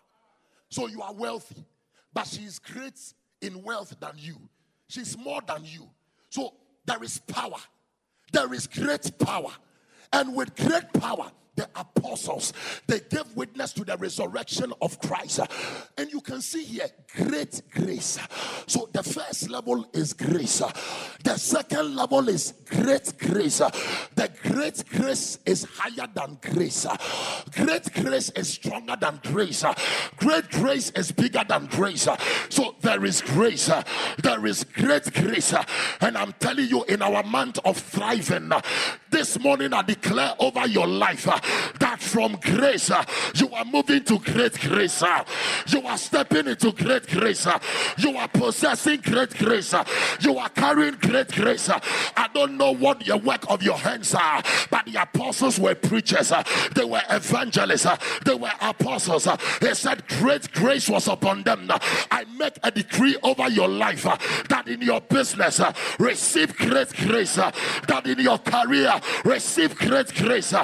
So 0.69 0.87
you 0.89 1.03
are 1.03 1.13
wealthy, 1.13 1.65
but 2.13 2.27
she 2.27 2.43
is 2.43 2.59
great 2.59 2.99
in 3.41 3.63
wealth 3.63 3.95
than 4.01 4.13
you. 4.17 4.37
She's 4.89 5.17
more 5.17 5.41
than 5.47 5.65
you. 5.65 5.89
So 6.31 6.55
there 6.85 7.03
is 7.03 7.19
power. 7.19 7.59
There 8.33 8.53
is 8.53 8.67
great 8.67 9.19
power. 9.19 9.53
And 10.13 10.35
with 10.35 10.55
great 10.57 10.93
power, 10.93 11.31
the 11.57 11.69
apostles. 11.77 12.53
They 12.87 13.01
gave 13.01 13.25
witness 13.35 13.73
to 13.75 13.85
the 13.85 13.97
resurrection 13.97 14.73
of 14.81 14.99
christ. 15.01 15.41
And 15.97 16.11
you 16.11 16.21
can 16.21 16.41
see 16.41 16.65
here 16.65 16.89
great 17.17 17.63
grace. 17.71 18.19
So 18.67 18.89
the 18.93 19.03
first 19.03 19.51
level 19.51 19.87
is 19.93 20.13
grace. 20.13 20.63
The 21.23 21.37
second 21.37 21.97
level 21.97 22.29
is 22.29 22.55
great 22.69 23.19
grace. 23.19 23.59
The 23.59 24.31
great 24.43 24.85
grace 24.89 25.39
is 25.47 25.65
higher 25.65 26.09
than 26.15 26.39
grace. 26.41 26.87
Great 27.53 27.93
grace 27.93 28.31
is 28.31 28.49
stronger 28.49 28.97
than 29.01 29.21
grace. 29.23 29.65
Great 30.17 30.51
grace 30.51 30.91
is 30.91 31.13
bigger 31.13 31.45
than 31.49 31.67
grace. 31.67 32.09
So 32.49 32.75
there 32.81 33.05
is 33.05 33.23
grace. 33.23 33.71
There 34.23 34.47
is 34.47 34.65
great 34.65 35.13
grace. 35.13 35.55
And 36.01 36.17
i'm 36.17 36.33
telling 36.39 36.69
you 36.69 36.85
in 36.85 37.03
our 37.03 37.23
month 37.23 37.59
of 37.65 37.77
thriving 37.77 38.51
this 39.11 39.39
morning 39.41 39.73
i 39.73 39.83
declare 39.83 40.35
over 40.39 40.67
your 40.67 40.87
life 40.87 41.27
that 41.81 42.01
from 42.01 42.37
grace 42.41 42.91
uh, 42.91 43.05
you 43.35 43.51
are 43.53 43.65
moving 43.65 44.03
to 44.05 44.19
great 44.19 44.59
grace. 44.61 45.03
Uh, 45.03 45.25
you 45.69 45.87
are 45.87 45.99
stepping 45.99 46.47
into 46.47 46.73
great 46.73 47.07
grace. 47.09 47.47
Uh, 47.47 47.59
you 47.99 48.17
are 48.17 48.29
possessing 48.29 49.01
great 49.01 49.35
grace. 49.37 49.75
Uh, 49.75 49.85
you 50.21 50.39
are 50.39 50.49
carrying 50.51 50.95
great 50.95 51.31
grace. 51.33 51.69
Uh, 51.69 51.81
I 52.17 52.29
don't 52.35 52.57
know 52.57 52.73
what 52.73 53.05
the 53.05 53.17
work 53.17 53.45
of 53.51 53.63
your 53.63 53.77
hands 53.77 54.15
are, 54.15 54.43
but 54.71 54.85
the 54.87 55.03
apostles 55.03 55.59
were 55.59 55.75
preachers. 55.75 56.33
Uh, 56.33 56.43
they 56.75 56.85
were 56.85 57.03
evangelists. 57.11 57.87
They 58.25 58.35
were 58.35 58.53
apostles. 58.61 59.29
He 59.61 59.75
said, 59.75 60.07
Great 60.09 60.51
grace 60.53 60.89
was 60.89 61.09
upon 61.09 61.43
them. 61.43 61.69
I 62.11 62.25
make 62.37 62.59
a 62.63 62.71
decree 62.71 63.17
over 63.23 63.49
your 63.49 63.69
life 63.69 64.05
that 64.49 64.69
in 64.69 64.83
your 64.83 65.01
business 65.01 65.61
receive 65.99 66.57
great 66.57 66.95
grace, 66.95 67.37
that 67.37 68.03
in 68.07 68.19
your 68.21 68.39
career 68.39 69.01
receive 69.25 69.77
great 69.77 70.15
grace. 70.15 70.55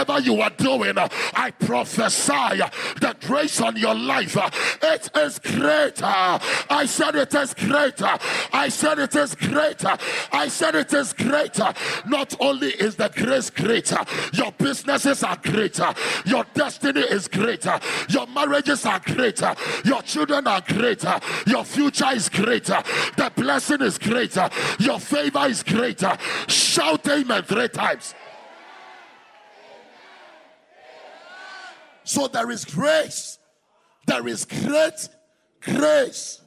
Whatever 0.00 0.20
you 0.20 0.40
are 0.40 0.50
doing, 0.50 0.96
uh, 0.96 1.08
I 1.34 1.50
prophesy 1.50 2.32
uh, 2.32 2.70
the 3.02 3.14
grace 3.20 3.60
on 3.60 3.76
your 3.76 3.94
life. 3.94 4.34
Uh, 4.34 4.48
it 4.82 5.10
is 5.14 5.38
greater. 5.38 6.06
I 6.06 6.86
said 6.86 7.16
it 7.16 7.34
is 7.34 7.52
greater. 7.52 8.18
I 8.50 8.70
said 8.70 8.98
it 8.98 9.14
is 9.14 9.34
greater. 9.34 9.98
I 10.32 10.48
said 10.48 10.74
it 10.74 10.94
is 10.94 11.12
greater. 11.12 11.74
Not 12.06 12.34
only 12.40 12.68
is 12.68 12.96
the 12.96 13.10
grace 13.14 13.50
greater, 13.50 13.98
your 14.32 14.52
businesses 14.52 15.22
are 15.22 15.36
greater, 15.36 15.92
your 16.24 16.46
destiny 16.54 17.02
is 17.02 17.28
greater, 17.28 17.78
your 18.08 18.26
marriages 18.28 18.86
are 18.86 19.00
greater, 19.00 19.54
your 19.84 20.00
children 20.00 20.46
are 20.46 20.62
greater, 20.66 21.20
your 21.46 21.64
future 21.64 22.08
is 22.14 22.30
greater, 22.30 22.82
the 23.18 23.30
blessing 23.36 23.82
is 23.82 23.98
greater, 23.98 24.48
your 24.78 24.98
favor 24.98 25.44
is 25.46 25.62
greater. 25.62 26.16
Shout 26.48 27.06
amen 27.06 27.42
three 27.42 27.68
times. 27.68 28.14
So 32.10 32.26
there 32.26 32.50
is 32.50 32.64
grace. 32.64 33.38
There 34.04 34.26
is 34.26 34.44
great 34.44 35.08
grace. 35.60 36.40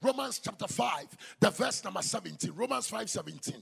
Romans 0.00 0.38
chapter 0.38 0.68
5, 0.68 1.06
the 1.40 1.50
verse 1.50 1.82
number 1.82 2.00
17. 2.00 2.52
Romans 2.54 2.86
5 2.86 3.10
17. 3.10 3.60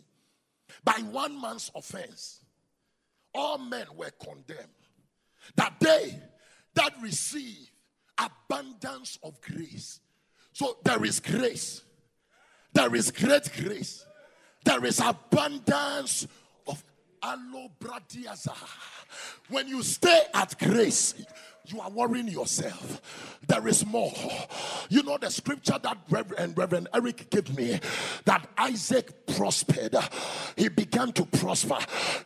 By 0.85 0.93
one 1.11 1.41
man's 1.41 1.71
offense, 1.75 2.45
all 3.33 3.57
men 3.57 3.87
were 3.97 4.11
condemned. 4.23 4.69
That 5.57 5.73
they 5.81 6.21
that 6.75 6.93
receive 7.01 7.71
abundance 8.19 9.19
of 9.23 9.41
grace. 9.41 10.01
So 10.53 10.77
there 10.85 11.03
is 11.03 11.19
grace. 11.19 11.83
There 12.75 12.95
is 12.95 13.11
great 13.11 13.51
grace. 13.57 14.05
There 14.67 14.85
is 14.85 15.01
abundance. 15.01 16.27
When 19.49 19.69
you 19.69 19.83
stay 19.83 20.23
at 20.35 20.59
grace, 20.59 21.15
you 21.67 21.81
are 21.81 21.91
worrying 21.91 22.27
yourself. 22.29 23.39
There 23.47 23.69
is 23.69 23.87
more. 23.87 24.13
You 24.89 25.03
know 25.05 25.17
the 25.19 25.31
scripture 25.31 25.79
that 25.81 25.97
Reverend, 26.11 26.59
Reverend 26.59 26.89
Eric 26.93 27.31
gave 27.31 27.57
me 27.57 27.79
that 28.25 28.49
Isaac 28.59 29.27
prospered. 29.27 29.95
He 30.57 30.69
began 30.69 31.13
to 31.13 31.25
prosper. 31.25 31.79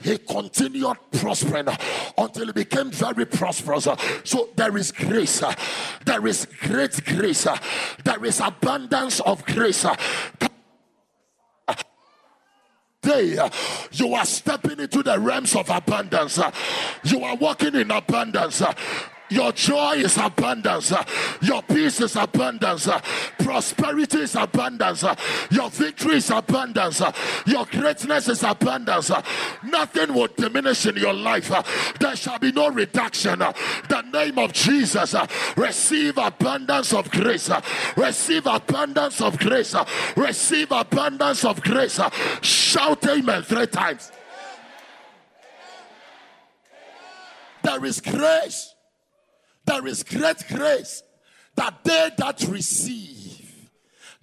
He 0.02 0.18
continued 0.18 0.96
prospering 1.12 1.68
until 2.16 2.46
he 2.46 2.52
became 2.52 2.90
very 2.90 3.26
prosperous. 3.26 3.88
So 4.24 4.48
there 4.56 4.76
is 4.76 4.92
grace. 4.92 5.42
There 6.06 6.26
is 6.26 6.46
great 6.62 7.04
grace. 7.04 7.46
There 8.04 8.24
is 8.24 8.40
abundance 8.40 9.20
of 9.20 9.44
grace 9.44 9.84
day 13.06 13.38
uh, 13.38 13.48
you 13.92 14.14
are 14.14 14.26
stepping 14.26 14.80
into 14.80 15.02
the 15.02 15.18
realms 15.18 15.54
of 15.54 15.70
abundance. 15.70 16.38
Uh, 16.38 16.50
you 17.04 17.22
are 17.22 17.36
walking 17.36 17.75
in 17.75 17.90
abundance. 17.90 18.60
Uh, 18.60 18.75
Your 19.28 19.52
joy 19.52 19.95
is 19.95 20.16
abundance. 20.18 20.92
Your 21.42 21.62
peace 21.62 22.00
is 22.00 22.16
abundance. 22.16 22.88
Prosperity 23.38 24.18
is 24.18 24.35
abundance. 24.37 25.04
Your 25.50 25.71
victory 25.71 26.16
is 26.16 26.30
abundance. 26.30 27.02
Your 27.47 27.66
greatness 27.66 28.28
is 28.28 28.42
abundance. 28.42 29.11
Nothing 29.64 30.14
will 30.14 30.28
diminish 30.37 30.87
in 30.87 30.97
your 30.97 31.12
life. 31.12 31.50
There 31.99 32.16
shall 32.16 32.38
be 32.38 32.52
no 32.52 32.71
reduction. 32.71 33.40
The 33.40 34.02
name 34.12 34.38
of 34.38 34.52
Jesus. 34.52 35.14
Receive 35.56 36.18
abundance 36.18 36.92
of 36.92 37.11
grace. 37.11 37.50
Receive 37.97 38.47
abundance 38.47 39.21
of 39.21 39.38
grace. 39.38 39.75
Receive 40.16 40.71
abundance 40.71 41.45
of 41.45 41.61
grace. 41.62 42.00
Shout 42.42 43.06
amen 43.06 43.42
three 43.42 43.66
times. 43.66 44.12
There 47.62 47.85
is 47.85 48.00
grace 48.00 48.75
there 49.66 49.87
is 49.87 50.02
great 50.02 50.44
grace 50.49 51.02
that 51.56 51.75
they 51.85 52.11
that 52.18 52.42
receive, 52.49 53.70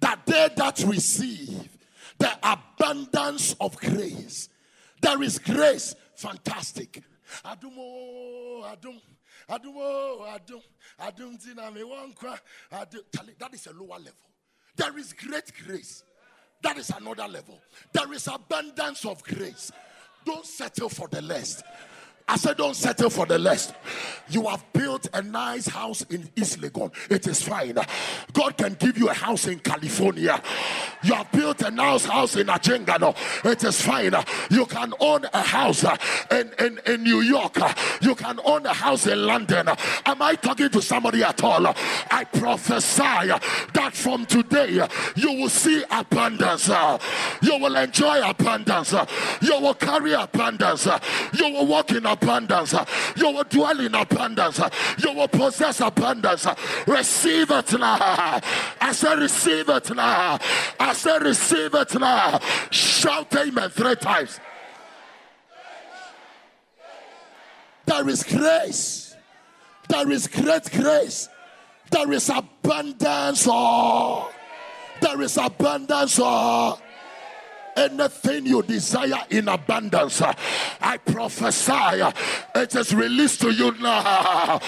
that 0.00 0.20
they 0.26 0.48
that 0.56 0.82
receive 0.86 1.68
the 2.18 2.30
abundance 2.42 3.54
of 3.60 3.76
grace. 3.76 4.48
There 5.00 5.22
is 5.22 5.38
grace, 5.38 5.94
fantastic. 6.16 7.02
Adumo, 7.44 8.64
adum, 8.64 9.00
adumo, 9.48 10.26
adum, 10.34 10.62
adum 11.00 11.44
dinami 11.44 11.82
wankwa, 11.82 12.38
adum. 12.72 13.38
That 13.38 13.54
is 13.54 13.66
a 13.66 13.72
lower 13.72 13.98
level. 13.98 14.12
There 14.76 14.96
is 14.98 15.12
great 15.12 15.52
grace. 15.66 16.02
That 16.62 16.78
is 16.78 16.90
another 16.90 17.28
level. 17.28 17.60
There 17.92 18.12
is 18.12 18.26
abundance 18.26 19.04
of 19.04 19.22
grace. 19.22 19.70
Don't 20.24 20.46
settle 20.46 20.88
for 20.88 21.08
the 21.08 21.20
less. 21.20 21.62
I 22.26 22.36
said, 22.36 22.56
don't 22.56 22.74
settle 22.74 23.10
for 23.10 23.26
the 23.26 23.38
less. 23.38 23.72
You 24.28 24.46
have 24.46 24.64
built 24.72 25.06
a 25.12 25.20
nice 25.20 25.66
house 25.66 26.02
in 26.08 26.30
East 26.34 26.58
Legon. 26.60 26.90
It 27.10 27.26
is 27.26 27.42
fine. 27.42 27.76
God 28.32 28.56
can 28.56 28.74
give 28.74 28.96
you 28.96 29.10
a 29.10 29.12
house 29.12 29.46
in 29.46 29.58
California. 29.58 30.42
You 31.02 31.12
have 31.12 31.30
built 31.32 31.60
a 31.60 31.70
nice 31.70 32.06
house 32.06 32.36
in 32.36 32.46
Adjiringanor. 32.46 33.14
It 33.44 33.62
is 33.62 33.82
fine. 33.82 34.14
You 34.50 34.64
can 34.64 34.94
own 35.00 35.26
a 35.34 35.42
house 35.42 35.84
in, 36.30 36.50
in, 36.58 36.80
in 36.86 37.02
New 37.02 37.20
York. 37.20 37.58
You 38.00 38.14
can 38.14 38.40
own 38.46 38.64
a 38.64 38.72
house 38.72 39.06
in 39.06 39.26
London. 39.26 39.68
Am 40.06 40.22
I 40.22 40.34
talking 40.36 40.70
to 40.70 40.80
somebody 40.80 41.22
at 41.22 41.44
all? 41.44 41.66
I 41.66 42.24
prophesy 42.24 43.02
that 43.74 43.90
from 43.92 44.24
today 44.24 44.88
you 45.16 45.32
will 45.32 45.50
see 45.50 45.84
abundance. 45.90 46.68
You 46.68 47.58
will 47.58 47.76
enjoy 47.76 48.26
abundance. 48.26 48.94
You 49.42 49.60
will 49.60 49.74
carry 49.74 50.14
abundance. 50.14 50.88
You 51.34 51.50
will 51.50 51.66
walk 51.66 51.90
in 51.90 51.98
abundance. 51.98 52.13
You 53.16 53.30
will 53.30 53.44
dwell 53.44 53.80
in 53.80 53.94
abundance. 53.94 54.60
You 54.98 55.12
will 55.12 55.28
possess 55.28 55.80
abundance. 55.80 56.46
Receive 56.86 57.50
it 57.50 57.72
now. 57.78 58.40
I 58.80 58.92
said, 58.92 59.18
receive 59.18 59.68
it 59.68 59.94
now. 59.94 60.38
I 60.78 60.92
said, 60.92 61.22
receive 61.22 61.74
it 61.74 61.98
now. 61.98 62.40
Shout 62.70 63.34
amen 63.36 63.70
three 63.70 63.96
times. 63.96 64.40
There 67.86 68.08
is 68.08 68.22
grace. 68.24 69.16
There 69.88 70.10
is 70.10 70.26
great 70.26 70.70
grace. 70.70 71.28
There 71.90 72.12
is 72.12 72.30
abundance. 72.30 73.46
Oh, 73.48 74.32
there 75.00 75.20
is 75.20 75.36
abundance. 75.36 76.18
Oh 76.20 76.78
anything 77.76 78.46
you 78.46 78.62
desire 78.62 79.24
in 79.30 79.48
abundance, 79.48 80.22
I 80.22 80.98
prophesy 80.98 82.02
it 82.54 82.74
is 82.74 82.94
released 82.94 83.40
to 83.42 83.50
you 83.50 83.72
now. 83.80 84.60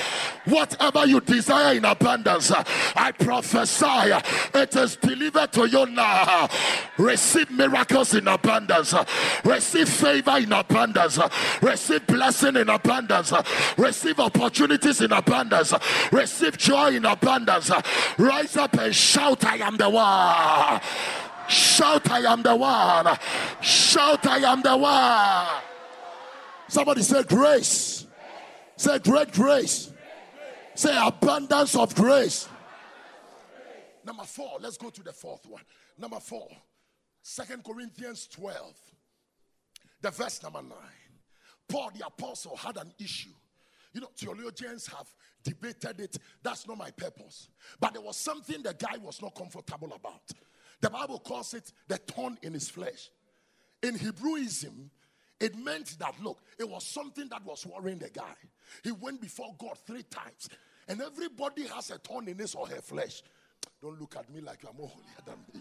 Whatever 0.47 1.07
you 1.07 1.21
desire 1.21 1.77
in 1.77 1.85
abundance, 1.85 2.51
I 2.51 3.13
prophesy 3.13 4.13
it 4.55 4.77
is 4.77 4.97
delivered 4.97 5.53
to 5.53 5.69
you 5.69 5.87
now. 5.87 6.49
Receive 6.99 7.51
miracles 7.51 8.15
in 8.15 8.29
abundance, 8.29 8.95
receive 9.45 9.89
favor 9.89 10.39
in 10.39 10.53
abundance, 10.53 11.19
receive 11.63 12.07
blessing 12.07 12.57
in 12.57 12.69
abundance, 12.69 13.33
receive 13.77 14.19
opportunities 14.21 15.01
in 15.01 15.13
abundance, 15.13 15.73
receive 16.13 16.57
joy 16.57 16.95
in 16.97 17.05
abundance. 17.05 17.71
Rise 18.19 18.57
up 18.57 18.75
and 18.75 18.95
shout, 18.95 19.45
I 19.45 19.57
am 19.57 19.77
the 19.77 19.91
one. 19.91 20.81
Shout, 21.49 22.11
I 22.11 22.21
am 22.33 22.43
the 22.43 22.57
one. 22.57 23.19
Shout, 23.61 24.27
I 24.27 24.39
am 24.39 24.63
the 24.63 24.77
one. 24.77 25.63
Somebody 26.69 27.03
say 27.03 27.23
grace. 27.23 28.07
Say 28.77 28.99
great 28.99 29.33
grace. 29.33 29.93
Say 30.75 30.97
abundance 31.01 31.75
of 31.77 31.95
grace. 31.95 32.49
Number 34.05 34.25
four, 34.25 34.59
let's 34.61 34.77
go 34.77 34.91
to 34.91 35.03
the 35.03 35.13
fourth 35.13 35.47
one. 35.47 35.63
Number 35.99 36.21
four, 36.21 36.49
Second 37.23 37.65
Corinthians 37.65 38.29
12, 38.29 38.75
the 40.03 40.11
verse 40.11 40.43
number 40.43 40.63
nine. 40.63 41.07
Paul 41.69 41.91
the 41.99 42.07
apostle 42.07 42.57
had 42.57 42.77
an 42.77 42.93
issue. 43.01 43.31
You 43.93 44.03
know, 44.03 44.09
theologians 44.17 44.87
have 44.89 45.09
debated 45.43 46.01
it. 46.01 46.19
That's 46.43 46.69
not 46.69 46.79
my 46.79 46.91
purpose. 46.91 47.49
But 47.81 47.95
there 47.95 48.03
was 48.03 48.17
something 48.17 48.63
the 48.63 48.75
guy 48.75 48.99
was 48.99 49.21
not 49.23 49.35
comfortable 49.35 49.93
about. 49.95 50.23
The 50.81 50.91
Bible 50.91 51.19
calls 51.19 51.55
it 51.55 51.73
the 51.89 51.97
thorn 51.97 52.39
in 52.43 52.53
his 52.53 52.69
flesh. 52.69 53.11
In 53.83 53.97
Hebrewism, 53.97 54.91
it 55.41 55.57
meant 55.57 55.99
that, 55.99 56.15
look, 56.23 56.41
it 56.59 56.69
was 56.69 56.85
something 56.85 57.29
that 57.29 57.45
was 57.45 57.67
worrying 57.67 57.99
the 57.99 58.11
guy. 58.11 58.35
He 58.83 58.93
went 58.93 59.21
before 59.21 59.55
God 59.59 59.79
three 59.87 60.03
times, 60.03 60.49
and 60.89 61.01
everybody 61.01 61.67
has 61.67 61.91
a 61.91 61.99
thorn 61.99 62.29
in 62.29 62.39
his 62.39 62.55
or 62.55 62.67
her 62.67 62.81
flesh. 62.81 63.23
Don't 63.83 64.01
look 64.01 64.17
at 64.17 64.33
me 64.33 64.41
like 64.41 64.63
you're 64.63 64.73
more 64.73 64.89
holier 64.89 65.07
than 65.27 65.37
me. 65.53 65.61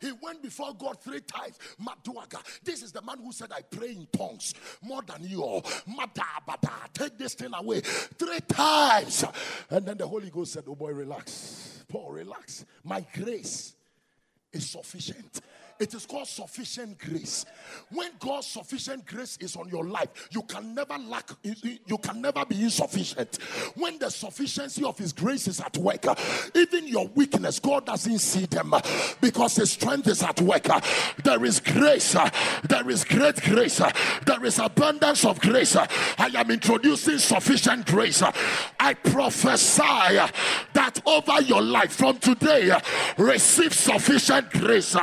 he 0.00 0.12
went 0.20 0.42
before 0.42 0.74
God 0.74 1.00
three 1.00 1.20
times. 1.20 1.56
Maduaga. 1.80 2.40
This 2.64 2.82
is 2.82 2.90
the 2.90 3.00
man 3.02 3.18
who 3.22 3.32
said, 3.32 3.52
I 3.52 3.62
pray 3.62 3.90
in 3.90 4.08
tongues 4.12 4.54
more 4.82 5.02
than 5.02 5.22
you. 5.22 5.42
all. 5.42 5.62
Madabada. 5.62 6.92
Take 6.92 7.16
this 7.16 7.34
thing 7.34 7.52
away. 7.54 7.80
Three 7.80 8.40
times. 8.48 9.24
And 9.70 9.86
then 9.86 9.98
the 9.98 10.06
Holy 10.06 10.30
Ghost 10.30 10.52
said, 10.52 10.64
Oh 10.66 10.74
boy, 10.74 10.90
relax. 10.90 11.84
Paul, 11.88 12.10
relax. 12.10 12.64
My 12.82 13.06
grace 13.14 13.74
is 14.52 14.70
sufficient. 14.70 15.40
It 15.80 15.94
is 15.94 16.06
called 16.06 16.26
sufficient 16.26 16.98
grace. 16.98 17.46
When 17.90 18.10
God's 18.18 18.48
sufficient 18.48 19.06
grace 19.06 19.38
is 19.40 19.54
on 19.54 19.68
your 19.68 19.84
life, 19.84 20.28
you 20.32 20.42
can 20.42 20.74
never 20.74 20.98
lack, 20.98 21.30
you 21.42 21.98
can 21.98 22.20
never 22.20 22.44
be 22.44 22.64
insufficient. 22.64 23.36
When 23.76 23.96
the 23.98 24.10
sufficiency 24.10 24.82
of 24.82 24.98
His 24.98 25.12
grace 25.12 25.46
is 25.46 25.60
at 25.60 25.76
work, 25.78 26.04
even 26.56 26.88
your 26.88 27.06
weakness, 27.14 27.60
God 27.60 27.86
doesn't 27.86 28.18
see 28.18 28.46
them 28.46 28.74
because 29.20 29.54
His 29.54 29.70
strength 29.70 30.08
is 30.08 30.20
at 30.22 30.40
work. 30.40 30.66
There 31.22 31.44
is 31.44 31.60
grace, 31.60 32.16
there 32.64 32.90
is 32.90 33.04
great 33.04 33.40
grace, 33.42 33.80
there 34.26 34.44
is 34.44 34.58
abundance 34.58 35.24
of 35.24 35.40
grace. 35.40 35.76
I 35.76 36.30
am 36.34 36.50
introducing 36.50 37.18
sufficient 37.18 37.86
grace. 37.86 38.20
I 38.80 38.94
prophesy 38.94 40.18
that 40.72 41.00
over 41.06 41.40
your 41.42 41.62
life 41.62 41.92
from 41.92 42.18
today, 42.18 42.76
receive 43.16 43.72
sufficient 43.72 44.50
grace 44.50 44.96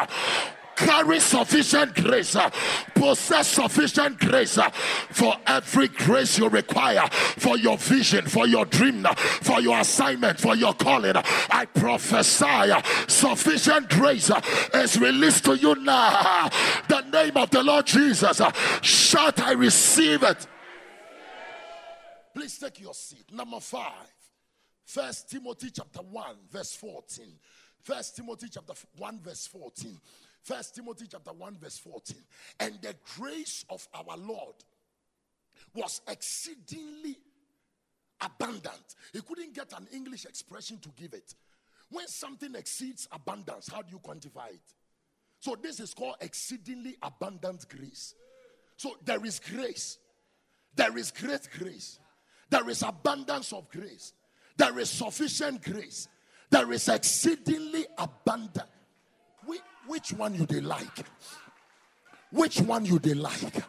carry 0.76 1.20
sufficient 1.20 1.96
grace, 1.96 2.36
uh, 2.36 2.50
possess 2.94 3.48
sufficient 3.48 4.20
grace 4.20 4.58
uh, 4.58 4.70
for 4.70 5.36
every 5.48 5.88
grace 5.88 6.38
you 6.38 6.50
require 6.50 7.08
for 7.12 7.58
your 7.58 7.78
vision, 7.78 8.26
for 8.26 8.48
your 8.48 8.66
dream, 8.66 9.06
uh, 9.06 9.14
for 9.16 9.62
your 9.62 9.80
assignment, 9.80 10.40
for 10.40 10.56
your 10.56 10.74
calling. 10.74 11.14
I 11.16 11.66
prophesy 11.66 12.74
sufficient 13.08 13.90
grace 13.90 14.32
is 14.74 15.00
released 15.00 15.46
to 15.46 15.56
you 15.58 15.76
now. 15.76 16.50
The 16.88 17.02
name 17.02 17.38
of 17.38 17.50
the 17.50 17.64
Lord 17.64 17.86
Jesus. 17.86 18.42
Shout, 18.82 19.42
I 19.42 19.54
receive 19.54 20.24
it. 20.24 20.48
Please 22.34 22.58
take 22.60 22.80
your 22.80 22.94
seat. 22.94 23.32
Number 23.32 23.60
five. 23.60 24.16
First 24.86 25.32
Timothy 25.32 25.72
chapter 25.72 26.00
1, 26.00 26.36
verse 26.52 26.76
14. 26.76 27.26
First 27.82 28.16
Timothy 28.16 28.48
chapter 28.52 28.74
1, 28.98 29.20
verse 29.20 29.48
14. 29.48 30.00
First 30.46 30.76
Timothy 30.76 31.08
chapter 31.10 31.34
1, 31.34 31.58
verse 31.60 31.80
14. 31.80 32.18
And 32.60 32.80
the 32.80 32.96
grace 33.18 33.66
of 33.68 33.88
our 33.96 34.16
Lord 34.16 34.54
was 35.74 36.02
exceedingly 36.08 37.18
abundant. 38.22 38.96
He 39.12 39.22
couldn't 39.22 39.56
get 39.56 39.74
an 39.74 39.88
English 39.92 40.26
expression 40.26 40.78
to 40.84 40.90
give 40.96 41.16
it. 41.16 41.34
When 41.90 42.08
something 42.08 42.54
exceeds 42.54 43.08
abundance, 43.12 43.72
how 43.74 43.82
do 43.82 43.88
you 43.92 44.00
quantify 44.00 44.50
it? 44.50 44.74
So 45.40 45.56
this 45.60 45.80
is 45.80 45.96
called 45.96 46.18
exceedingly 46.22 46.96
abundant 47.02 47.68
grace. 47.68 48.14
So 48.78 48.98
there 49.04 49.26
is 49.26 49.40
grace. 49.40 49.98
There 50.76 50.96
is 50.96 51.10
great 51.10 51.50
grace. 51.58 52.00
There 52.52 52.70
is 52.70 52.84
abundance 52.84 53.52
of 53.52 53.68
grace. 53.72 54.14
There 54.58 54.78
is 54.78 54.92
sufficient 54.92 55.64
grace. 55.64 56.08
There 56.52 56.72
is 56.72 56.88
exceedingly 56.88 57.88
abundant. 57.98 58.70
Which 59.88 60.14
one 60.14 60.36
you 60.36 60.46
they 60.46 60.62
like? 60.62 61.06
Which 62.32 62.60
one 62.62 62.86
you 62.86 63.00
they 63.00 63.14
like? 63.14 63.64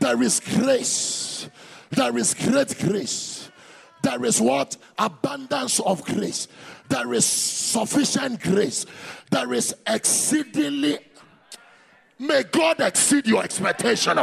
There 0.00 0.22
is 0.22 0.40
grace. 0.40 1.48
There 1.90 2.16
is 2.16 2.34
great 2.34 2.78
grace. 2.78 3.50
There 4.02 4.24
is 4.24 4.40
what? 4.40 4.76
Abundance 4.98 5.80
of 5.80 6.04
grace. 6.04 6.48
There 6.88 7.12
is 7.12 7.24
sufficient 7.24 8.40
grace. 8.40 8.86
There 9.30 9.52
is 9.52 9.74
exceedingly. 9.86 10.98
May 12.18 12.44
God 12.44 12.80
exceed 12.80 13.26
your 13.26 13.42
expectation. 13.42 14.18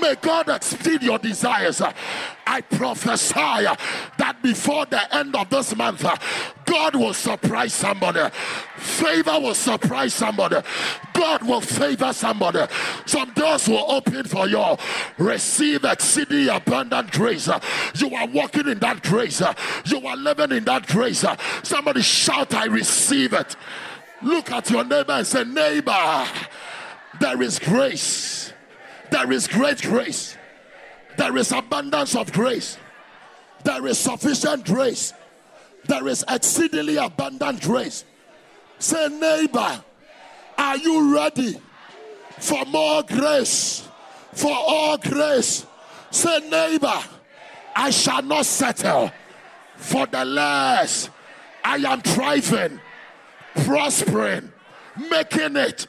May 0.00 0.14
God 0.16 0.48
exceed 0.50 1.02
your 1.02 1.18
desires. 1.18 1.80
I 2.46 2.60
prophesy 2.60 3.34
that 4.18 4.36
before 4.42 4.84
the 4.86 5.14
end 5.14 5.34
of 5.34 5.48
this 5.48 5.74
month, 5.74 6.04
God 6.66 6.94
will 6.94 7.14
surprise 7.14 7.72
somebody. 7.72 8.28
Favor 8.76 9.40
will 9.40 9.54
surprise 9.54 10.12
somebody. 10.12 10.56
God 11.14 11.42
will 11.42 11.62
favor 11.62 12.12
somebody. 12.12 12.60
Some 13.06 13.30
doors 13.32 13.66
will 13.66 13.90
open 13.90 14.24
for 14.24 14.46
you. 14.46 14.76
Receive 15.16 15.84
exceeding 15.84 16.48
abundant 16.48 17.10
grace. 17.10 17.48
You 17.94 18.14
are 18.14 18.26
walking 18.26 18.68
in 18.68 18.78
that 18.80 19.02
grace. 19.02 19.42
You 19.86 20.06
are 20.06 20.16
living 20.16 20.52
in 20.52 20.64
that 20.64 20.86
grace. 20.86 21.24
Somebody 21.62 22.02
shout, 22.02 22.52
I 22.54 22.66
receive 22.66 23.32
it. 23.32 23.56
Look 24.22 24.50
at 24.50 24.70
your 24.70 24.84
neighbor 24.84 25.12
and 25.12 25.26
say, 25.26 25.44
Neighbor, 25.44 26.26
there 27.20 27.40
is 27.40 27.58
grace 27.58 28.52
there 29.10 29.30
is 29.32 29.46
great 29.46 29.82
grace. 29.82 30.36
There 31.16 31.36
is 31.36 31.52
abundance 31.52 32.14
of 32.14 32.32
grace. 32.32 32.78
There 33.64 33.86
is 33.86 33.98
sufficient 33.98 34.64
grace. 34.64 35.12
There 35.86 36.06
is 36.06 36.24
exceedingly 36.28 36.96
abundant 36.96 37.62
grace. 37.62 38.04
Say, 38.78 39.08
neighbor, 39.08 39.82
are 40.56 40.76
you 40.76 41.14
ready 41.14 41.60
for 42.38 42.64
more 42.66 43.02
grace? 43.02 43.88
For 44.32 44.52
all 44.52 44.98
grace 44.98 45.66
Say, 46.10 46.40
neighbor, 46.48 47.00
I 47.76 47.90
shall 47.90 48.22
not 48.22 48.46
settle 48.46 49.12
for 49.76 50.06
the 50.06 50.24
less. 50.24 51.10
I 51.64 51.76
am 51.76 52.00
thriving, 52.00 52.80
prospering, 53.64 54.52
making 55.10 55.56
it 55.56 55.86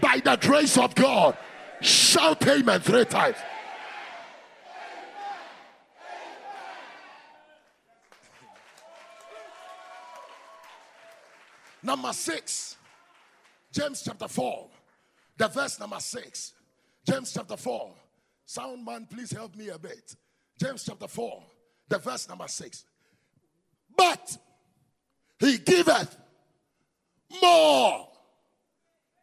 by 0.00 0.20
the 0.24 0.36
grace 0.36 0.76
of 0.76 0.94
God. 0.94 1.36
Shout 1.82 2.46
amen 2.46 2.80
three 2.80 3.04
times. 3.04 3.36
Number 11.82 12.12
six, 12.12 12.76
James 13.72 14.02
chapter 14.02 14.28
4, 14.28 14.68
the 15.36 15.48
verse 15.48 15.80
number 15.80 15.98
six. 15.98 16.54
James 17.04 17.32
chapter 17.32 17.56
4. 17.56 17.92
Sound 18.46 18.84
man, 18.84 19.06
please 19.10 19.32
help 19.32 19.56
me 19.56 19.68
a 19.70 19.78
bit. 19.78 20.14
James 20.60 20.84
chapter 20.84 21.08
4, 21.08 21.42
the 21.88 21.98
verse 21.98 22.28
number 22.28 22.46
6. 22.46 22.84
But 23.96 24.36
he 25.40 25.58
giveth 25.58 26.16
more. 27.42 28.08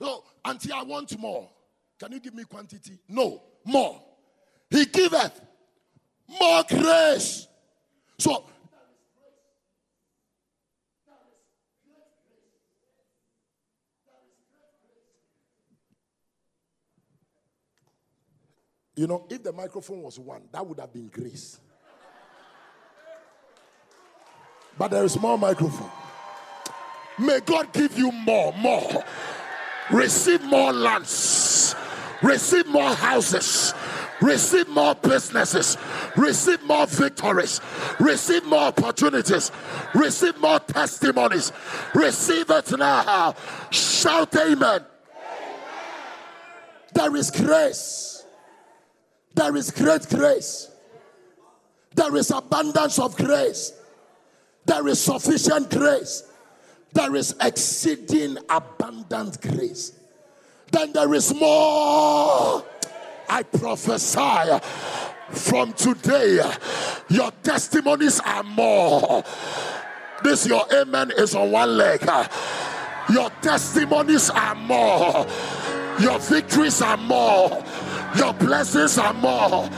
Oh, 0.02 0.24
Until 0.44 0.74
I 0.74 0.84
want 0.84 1.18
more. 1.18 1.48
Can 2.00 2.14
you 2.14 2.20
give 2.20 2.34
me 2.34 2.44
quantity? 2.46 2.98
No, 3.08 3.42
more. 3.66 4.02
He 4.70 4.86
giveth 4.86 5.42
more 6.40 6.64
grace. 6.70 7.48
So 8.18 8.46
You 19.00 19.08
know, 19.08 19.26
if 19.30 19.42
the 19.42 19.54
microphone 19.54 20.02
was 20.02 20.20
one, 20.20 20.42
that 20.52 20.68
would 20.68 20.78
have 20.78 20.92
been 20.92 21.08
grace. 21.08 21.58
But 24.78 24.92
there 24.92 25.06
is 25.06 25.18
more 25.18 25.38
microphone. 25.38 25.90
May 27.18 27.40
God 27.40 27.72
give 27.72 27.98
you 27.98 28.12
more, 28.12 28.52
more. 28.58 29.06
Receive 29.90 30.44
more 30.44 30.74
lands, 30.74 31.10
receive 32.22 32.68
more 32.68 32.94
houses, 32.94 33.74
receive 34.22 34.68
more 34.70 34.96
businesses, 34.96 35.78
receive 36.16 36.62
more 36.64 36.86
victories, 36.88 37.62
receive 38.00 38.46
more 38.46 38.68
opportunities, 38.68 39.52
receive 39.94 40.38
more 40.40 40.60
testimonies. 40.60 41.52
Receive 41.94 42.50
it 42.50 42.78
now. 42.78 43.36
Shout 43.72 44.36
amen. 44.36 44.86
There 46.94 47.16
is 47.16 47.32
grace. 47.32 48.26
There 49.36 49.56
is 49.56 49.72
great 49.72 50.08
grace. 50.10 50.72
There 51.96 52.16
is 52.16 52.32
abundance 52.32 53.00
of 53.00 53.16
grace. 53.16 53.74
There 54.66 54.88
is 54.88 55.00
sufficient 55.00 55.70
grace. 55.70 56.24
There 56.94 57.16
is 57.16 57.36
exceeding 57.42 58.38
abundant 58.50 59.42
grace. 59.42 59.99
Then 60.72 60.94
there 60.94 61.14
is 61.14 61.34
more. 61.34 62.64
I 63.28 63.44
prophesy 63.44 64.60
from 65.32 65.74
today, 65.74 66.42
your 67.10 67.32
testimonies 67.44 68.20
are 68.22 68.44
more. 68.44 69.24
This, 70.24 70.48
your 70.48 70.66
amen, 70.74 71.12
is 71.18 71.36
on 71.36 71.52
one 71.52 71.78
leg. 71.78 72.02
Your 73.12 73.30
testimonies 73.42 74.30
are 74.30 74.56
more. 74.56 75.26
Your 76.00 76.20
victories 76.20 76.82
are 76.82 76.98
more. 76.98 77.64
Your 78.18 78.34
blessings 78.34 78.98
are 78.98 79.14
more. 79.14 79.70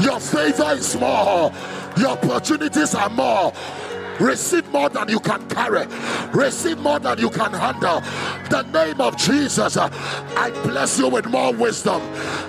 Your 0.00 0.20
favor 0.20 0.72
is 0.72 0.96
more. 0.96 1.52
Your 1.96 2.10
opportunities 2.10 2.94
are 2.94 3.10
more. 3.10 3.52
Receive 4.20 4.68
more 4.70 4.88
than 4.88 5.08
you 5.08 5.20
can 5.20 5.48
carry. 5.48 5.86
Receive 6.32 6.78
more 6.78 6.98
than 6.98 7.18
you 7.18 7.30
can 7.30 7.52
handle. 7.52 8.00
The 8.50 8.62
name 8.72 9.00
of 9.00 9.16
Jesus. 9.16 9.76
Uh, 9.76 9.88
I 10.36 10.50
bless 10.62 10.98
you 10.98 11.08
with 11.08 11.26
more 11.26 11.52
wisdom. 11.52 12.02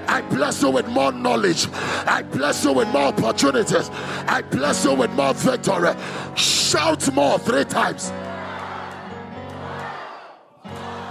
I 0.08 0.22
bless 0.30 0.62
you 0.64 0.72
with 0.72 0.88
more 0.88 1.12
knowledge. 1.12 1.68
I 1.74 2.24
bless 2.24 2.66
you 2.66 2.74
with 2.74 2.88
more 2.90 3.08
opportunities. 3.08 3.90
I 4.28 4.42
bless 4.42 4.84
you 4.84 4.96
with 4.96 5.12
more 5.12 5.34
victory. 5.34 5.94
Shout 6.36 7.14
more 7.14 7.38
three 7.40 7.66
times. 7.66 8.12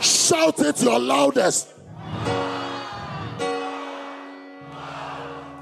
Shout 0.00 0.58
it 0.60 0.82
your 0.82 0.98
loudest. 0.98 1.74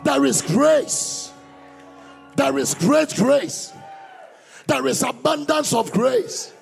There 0.05 0.25
is 0.25 0.41
grace. 0.43 1.33
There 2.37 2.57
is 2.59 2.75
great 2.75 3.15
grace. 3.17 3.73
There 4.67 4.87
is 4.87 5.03
abundance 5.03 5.73
of 5.73 5.93
grace. 5.93 6.53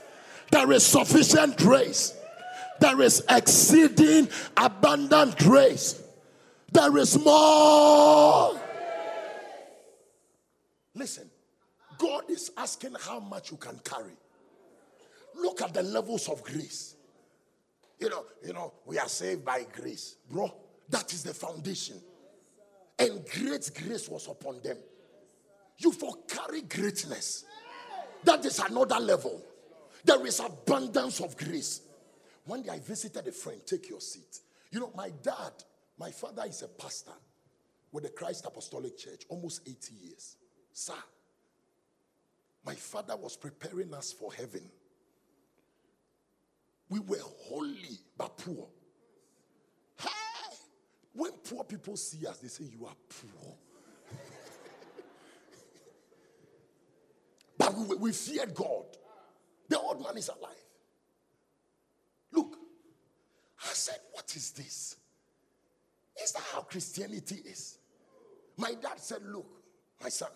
There 0.51 0.71
is 0.73 0.85
sufficient 0.85 1.57
grace. 1.57 2.15
There 2.81 3.01
is 3.01 3.25
exceeding 3.29 4.29
abundant 4.57 5.39
grace. 5.39 6.03
There 6.73 6.97
is 6.99 7.19
more. 7.25 8.61
Listen, 10.95 11.31
God 11.99 12.31
is 12.31 12.51
asking 12.57 12.95
how 13.01 13.21
much 13.21 13.51
you 13.51 13.57
can 13.57 13.79
carry. 13.85 14.17
Look 15.37 15.63
at 15.63 15.75
the 15.75 15.83
levels 15.83 16.29
of 16.29 16.43
grace. 16.43 16.97
You 17.99 18.11
know, 18.11 18.25
you 18.45 18.53
know, 18.53 18.73
we 18.85 18.99
are 18.99 19.09
saved 19.09 19.45
by 19.45 19.67
grace. 19.73 20.17
Bro, 20.31 20.55
that 20.91 21.13
is 21.13 21.23
the 21.23 21.33
foundation 21.33 22.01
and 22.99 23.25
great 23.27 23.71
grace 23.75 24.09
was 24.09 24.29
upon 24.29 24.61
them. 24.63 24.77
You 25.79 25.93
for 25.93 26.15
carry 26.29 26.63
greatness. 26.63 27.45
That 28.25 28.45
is 28.45 28.59
another 28.59 28.99
level. 28.99 29.43
There 30.05 30.25
is 30.27 30.41
abundance 30.41 31.21
of 31.21 31.37
grace. 31.37 31.81
One 32.47 32.63
day 32.63 32.71
I 32.71 32.79
visited 32.79 33.27
a 33.27 33.33
friend, 33.33 33.61
take 33.65 33.89
your 33.89 34.01
seat. 34.01 34.41
You 34.71 34.81
know, 34.81 34.93
my 34.95 35.11
dad, 35.23 35.53
my 35.99 36.11
father 36.11 36.45
is 36.47 36.63
a 36.63 36.69
pastor 36.69 37.13
with 37.93 38.05
the 38.05 38.11
Christ 38.11 38.45
Apostolic 38.47 38.99
Church, 38.99 39.23
almost 39.29 39.63
80 39.67 39.95
years. 39.95 40.37
Sir, 40.73 40.95
my 42.67 42.75
father 42.75 43.17
was 43.17 43.37
preparing 43.37 43.95
us 43.95 44.13
for 44.13 44.33
heaven. 44.33 44.63
We 46.89 46.99
were 47.01 47.17
holy 47.21 47.99
but 48.19 48.37
poor. 48.37 48.67
Hey! 49.99 50.09
When 51.13 51.33
poor 51.49 51.65
people 51.65 51.97
see 51.97 52.27
us, 52.27 52.39
they 52.39 52.49
say, 52.49 52.65
You 52.65 52.87
are 52.87 52.97
poor. 53.09 53.55
But 57.65 57.75
we, 57.89 57.97
we 57.97 58.13
feared 58.13 58.55
God. 58.55 58.85
The 59.69 59.79
old 59.79 60.03
man 60.03 60.17
is 60.17 60.29
alive. 60.29 60.53
Look, 62.33 62.57
I 63.63 63.73
said, 63.73 63.99
What 64.13 64.35
is 64.37 64.51
this? 64.53 64.97
Is 66.23 66.33
that 66.33 66.43
how 66.53 66.61
Christianity 66.63 67.41
is? 67.47 67.79
My 68.57 68.75
dad 68.81 68.99
said, 69.01 69.23
Look, 69.25 69.47
my 70.03 70.09
son, 70.09 70.29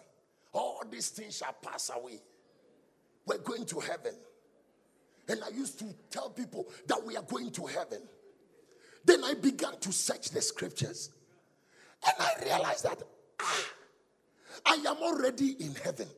all 0.53 0.83
these 0.91 1.11
things 1.11 1.37
shall 1.37 1.55
pass 1.63 1.91
away. 1.95 2.21
We're 3.27 3.39
going 3.39 3.67
to 3.67 3.81
heaven. 3.81 4.15
And 5.29 5.43
I 5.45 5.51
used 5.51 5.79
to 5.81 5.85
tell 6.11 6.31
people 6.31 6.67
that 6.87 7.05
we 7.05 7.17
are 7.17 7.23
going 7.23 7.51
to 7.51 7.67
heaven. 7.67 8.01
Then 9.05 9.23
I 9.23 9.35
began 9.35 9.79
to 9.81 9.93
search 9.93 10.31
the 10.31 10.41
scriptures. 10.41 11.11
And 12.07 12.15
I 12.19 12.45
realized 12.45 12.85
that 12.85 13.03
ah, 13.41 13.65
I 14.65 14.75
am 14.75 14.97
already 15.03 15.51
in 15.61 15.75
heaven 15.75 16.09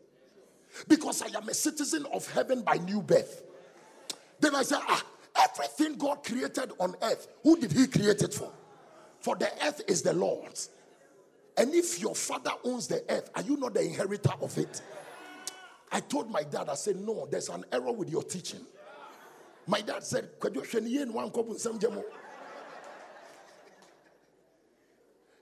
because 0.88 1.22
I 1.22 1.36
am 1.36 1.48
a 1.48 1.54
citizen 1.54 2.06
of 2.12 2.30
heaven 2.32 2.62
by 2.62 2.74
new 2.74 3.02
birth. 3.02 3.42
Then 4.40 4.54
I 4.54 4.62
said, 4.62 4.80
ah, 4.82 5.04
everything 5.36 5.96
God 5.96 6.24
created 6.24 6.72
on 6.78 6.94
earth, 7.02 7.28
who 7.42 7.58
did 7.58 7.72
He 7.72 7.86
create 7.86 8.22
it 8.22 8.34
for? 8.34 8.50
For 9.20 9.36
the 9.36 9.50
earth 9.66 9.82
is 9.86 10.02
the 10.02 10.12
Lord's. 10.12 10.70
And 11.56 11.74
if 11.74 12.00
your 12.00 12.14
father 12.14 12.52
owns 12.64 12.86
the 12.86 13.04
earth, 13.08 13.30
are 13.34 13.42
you 13.42 13.56
not 13.56 13.74
the 13.74 13.82
inheritor 13.82 14.32
of 14.40 14.56
it? 14.56 14.80
I 15.92 16.00
told 16.00 16.30
my 16.30 16.42
dad, 16.42 16.68
I 16.68 16.74
said, 16.74 16.96
no, 16.96 17.26
there's 17.30 17.48
an 17.48 17.64
error 17.72 17.92
with 17.92 18.10
your 18.10 18.22
teaching. 18.22 18.60
My 19.66 19.80
dad 19.80 20.04
said, 20.04 20.30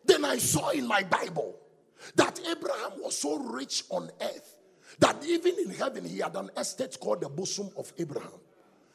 then 0.04 0.24
I 0.24 0.38
saw 0.38 0.70
in 0.70 0.86
my 0.86 1.02
Bible 1.02 1.54
that 2.16 2.40
Abraham 2.40 2.92
was 3.02 3.16
so 3.16 3.38
rich 3.38 3.84
on 3.90 4.10
earth 4.20 4.57
that 4.98 5.24
even 5.24 5.54
in 5.58 5.70
heaven 5.70 6.04
he 6.04 6.18
had 6.18 6.34
an 6.36 6.50
estate 6.56 6.98
called 7.00 7.20
the 7.20 7.28
bosom 7.28 7.70
of 7.76 7.92
Abraham. 7.98 8.40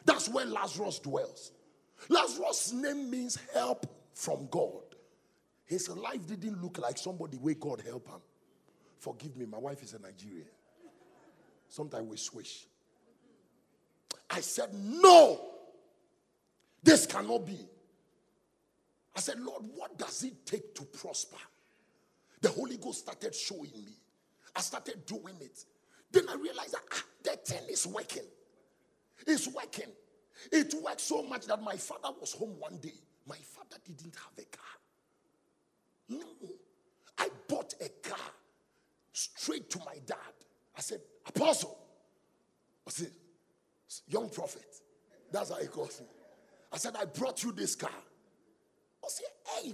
That's 0.06 0.30
where 0.30 0.46
Lazarus 0.46 1.00
dwells. 1.00 1.52
Lazarus' 2.10 2.74
name 2.74 3.10
means 3.10 3.38
help 3.54 3.86
from 4.14 4.48
God. 4.52 4.82
His 5.66 5.90
life 5.90 6.26
didn't 6.28 6.62
look 6.62 6.78
like 6.80 6.98
somebody 6.98 7.38
where 7.38 7.54
God 7.54 7.82
help 7.86 8.08
him. 8.08 8.22
Forgive 9.00 9.38
me, 9.38 9.46
my 9.46 9.58
wife 9.58 9.82
is 9.84 9.94
a 9.94 10.00
Nigerian. 10.00 10.48
Sometimes 11.70 12.08
we 12.08 12.18
switch. 12.18 12.68
I 14.30 14.42
said, 14.42 14.70
No, 14.74 15.42
this 16.82 17.06
cannot 17.06 17.46
be. 17.46 17.58
I 19.16 19.20
said, 19.20 19.40
Lord, 19.40 19.64
what 19.76 19.98
does 19.98 20.24
it 20.24 20.46
take 20.46 20.74
to 20.76 20.84
prosper? 20.84 21.38
the 22.44 22.50
Holy 22.50 22.78
Ghost 22.78 23.00
started 23.00 23.34
showing 23.34 23.72
me. 23.74 23.94
I 24.56 24.60
started 24.60 25.06
doing 25.06 25.36
it. 25.40 25.64
Then 26.14 26.30
I 26.30 26.36
realized 26.36 26.74
that 26.74 26.84
ah, 26.94 27.04
that 27.26 27.46
thing 27.46 27.64
is 27.70 27.88
working. 27.88 28.24
It's 29.26 29.48
working. 29.48 29.92
It 30.52 30.74
worked 30.84 31.02
so 31.02 31.24
much 31.24 31.48
that 31.48 31.62
my 31.62 31.76
father 31.76 32.10
was 32.20 32.34
home 32.34 32.56
one 32.60 32.78
day. 32.78 32.94
My 33.28 33.38
father 33.38 33.78
didn't 33.86 34.16
have 34.16 34.38
a 34.38 34.46
car. 34.56 34.66
No. 36.10 36.50
I 37.18 37.30
bought 37.48 37.74
a 37.82 37.90
car 38.08 38.18
straight 39.12 39.70
to 39.72 39.80
my 39.80 39.96
dad. 40.06 40.18
I 40.78 40.82
said, 40.82 41.00
Apostle. 41.28 41.78
I 42.88 42.92
said, 42.92 43.12
young 44.08 44.30
prophet. 44.30 44.66
That's 45.32 45.50
how 45.50 45.58
he 45.58 45.68
calls 45.68 46.00
me. 46.02 46.08
I 46.72 46.78
said, 46.78 46.96
I 47.00 47.06
brought 47.06 47.44
you 47.44 47.52
this 47.54 47.76
car. 47.76 47.90
I 49.04 49.08
said, 49.08 49.28
hey? 49.64 49.74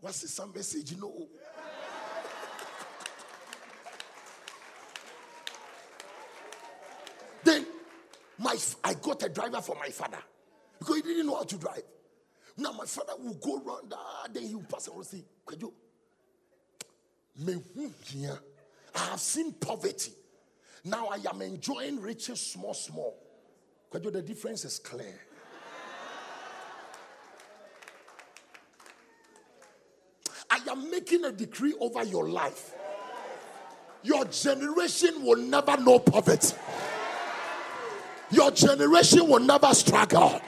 What's 0.00 0.20
the 0.20 0.28
some 0.28 0.52
message? 0.52 0.92
You 0.92 1.00
know? 1.00 1.12
then 1.14 1.28
my 8.52 8.90
I 8.90 8.94
got 8.94 9.22
a 9.22 9.28
driver 9.28 9.60
for 9.60 9.76
my 9.76 9.88
father 9.88 10.18
because 10.78 10.96
he 10.96 11.02
didn't 11.02 11.26
know 11.26 11.36
how 11.36 11.44
to 11.44 11.56
drive. 11.56 11.82
Now 12.56 12.72
my 12.72 12.84
father 12.84 13.14
will 13.18 13.34
go 13.34 13.56
around 13.56 13.90
there, 13.90 13.98
then 14.32 14.42
he 14.44 14.54
will 14.54 14.64
pass 14.64 14.88
and 14.88 15.04
say, 15.06 15.24
Kwejo, 15.46 15.72
me 17.44 17.90
here. 18.04 18.38
I 18.94 18.98
have 19.06 19.20
seen 19.20 19.52
poverty. 19.54 20.12
Now 20.84 21.08
I 21.08 21.18
am 21.30 21.40
enjoying 21.40 22.00
riches 22.00 22.40
small, 22.40 22.74
small. 22.74 23.16
Kwejo, 23.90 24.12
the 24.12 24.22
difference 24.22 24.64
is 24.64 24.78
clear. 24.78 25.18
I 30.50 30.58
am 30.70 30.90
making 30.90 31.24
a 31.24 31.32
decree 31.32 31.74
over 31.80 32.04
your 32.04 32.28
life. 32.28 32.74
Your 34.02 34.26
generation 34.26 35.24
will 35.24 35.38
never 35.38 35.78
know 35.78 35.98
poverty. 35.98 36.54
Your 38.32 38.50
generation 38.50 39.28
will 39.28 39.40
never 39.40 39.74
struggle. 39.74 40.40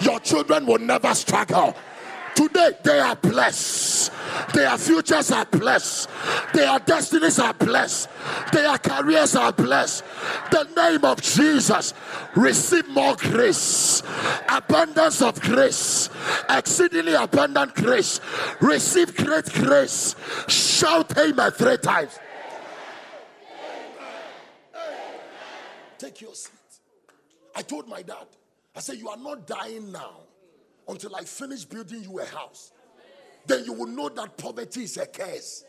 Your 0.00 0.20
children 0.20 0.66
will 0.66 0.78
never 0.78 1.14
struggle. 1.14 1.74
Today 2.34 2.72
they 2.82 3.00
are 3.00 3.16
blessed. 3.16 4.12
Their 4.52 4.76
futures 4.76 5.30
are 5.30 5.46
blessed. 5.46 6.10
Their 6.52 6.78
destinies 6.80 7.38
are 7.38 7.54
blessed. 7.54 8.10
Their 8.52 8.76
careers 8.76 9.34
are 9.34 9.52
blessed. 9.52 10.04
The 10.50 10.68
name 10.76 11.02
of 11.06 11.22
Jesus. 11.22 11.94
Receive 12.34 12.86
more 12.88 13.16
grace. 13.16 14.02
Abundance 14.50 15.22
of 15.22 15.40
grace. 15.40 16.10
Exceedingly 16.50 17.14
abundant 17.14 17.74
grace. 17.74 18.20
Receive 18.60 19.16
great 19.16 19.50
grace. 19.54 20.14
Shout 20.46 21.16
amen 21.16 21.52
three 21.52 21.78
times. 21.78 22.18
Take 25.98 26.20
your 26.20 26.34
seat. 26.34 26.55
I 27.56 27.62
told 27.62 27.88
my 27.88 28.02
dad, 28.02 28.26
I 28.76 28.80
said, 28.80 28.98
You 28.98 29.08
are 29.08 29.16
not 29.16 29.46
dying 29.46 29.90
now 29.90 30.20
until 30.86 31.16
I 31.16 31.22
finish 31.22 31.64
building 31.64 32.02
you 32.02 32.20
a 32.20 32.26
house. 32.26 32.72
Then 33.46 33.64
you 33.64 33.72
will 33.72 33.86
know 33.86 34.10
that 34.10 34.36
poverty 34.36 34.82
is 34.82 34.98
a 34.98 35.06
curse. 35.06 35.64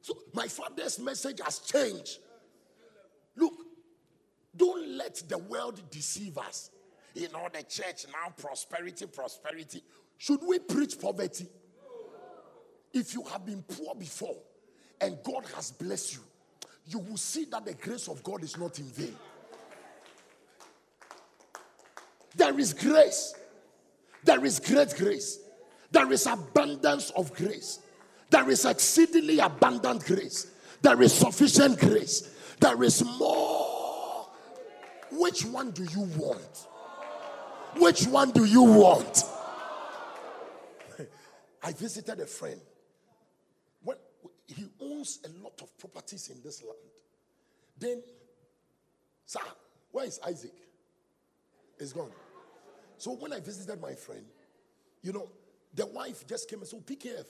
So 0.00 0.16
my 0.32 0.46
father's 0.46 0.98
message 1.00 1.40
has 1.44 1.58
changed. 1.58 2.18
Look, 3.36 3.54
don't 4.56 4.96
let 4.96 5.22
the 5.28 5.38
world 5.38 5.82
deceive 5.90 6.38
us. 6.38 6.70
You 7.14 7.28
know, 7.32 7.48
the 7.52 7.62
church 7.64 8.06
now, 8.12 8.32
prosperity, 8.36 9.06
prosperity. 9.06 9.82
Should 10.18 10.40
we 10.46 10.60
preach 10.60 11.00
poverty? 11.00 11.48
If 12.92 13.14
you 13.14 13.24
have 13.24 13.44
been 13.44 13.62
poor 13.62 13.94
before 13.96 14.36
and 15.00 15.18
God 15.24 15.44
has 15.56 15.72
blessed 15.72 16.14
you, 16.14 16.20
you 16.86 16.98
will 16.98 17.16
see 17.16 17.44
that 17.46 17.64
the 17.64 17.74
grace 17.74 18.08
of 18.08 18.22
God 18.22 18.44
is 18.44 18.56
not 18.56 18.78
in 18.78 18.86
vain. 18.86 19.16
There 22.36 22.58
is 22.58 22.72
grace. 22.72 23.34
There 24.24 24.44
is 24.44 24.60
great 24.60 24.94
grace. 24.96 25.38
There 25.90 26.10
is 26.12 26.26
abundance 26.26 27.10
of 27.10 27.34
grace. 27.34 27.80
There 28.30 28.48
is 28.48 28.64
exceedingly 28.64 29.40
abundant 29.40 30.04
grace. 30.04 30.52
There 30.82 31.00
is 31.02 31.12
sufficient 31.12 31.78
grace. 31.78 32.30
There 32.60 32.82
is 32.82 33.04
more. 33.18 34.28
Which 35.10 35.44
one 35.44 35.72
do 35.72 35.84
you 35.84 36.02
want? 36.16 36.66
Which 37.76 38.06
one 38.06 38.30
do 38.30 38.44
you 38.44 38.62
want? 38.62 39.24
I 41.62 41.72
visited 41.72 42.20
a 42.20 42.26
friend. 42.26 42.60
When 43.82 43.96
he 44.46 44.68
owns 44.80 45.18
a 45.24 45.42
lot 45.42 45.60
of 45.60 45.76
properties 45.78 46.28
in 46.28 46.40
this 46.42 46.62
land. 46.62 46.78
Then, 47.78 48.02
sir, 49.26 49.40
where 49.90 50.06
is 50.06 50.20
Isaac? 50.26 50.52
He's 51.80 51.94
gone. 51.94 52.12
So 52.98 53.12
when 53.12 53.32
I 53.32 53.40
visited 53.40 53.80
my 53.80 53.94
friend, 53.94 54.24
you 55.02 55.12
know, 55.12 55.30
the 55.74 55.86
wife 55.86 56.26
just 56.26 56.48
came 56.48 56.58
and 56.58 56.68
said, 56.68 56.86
PKF, 56.86 57.24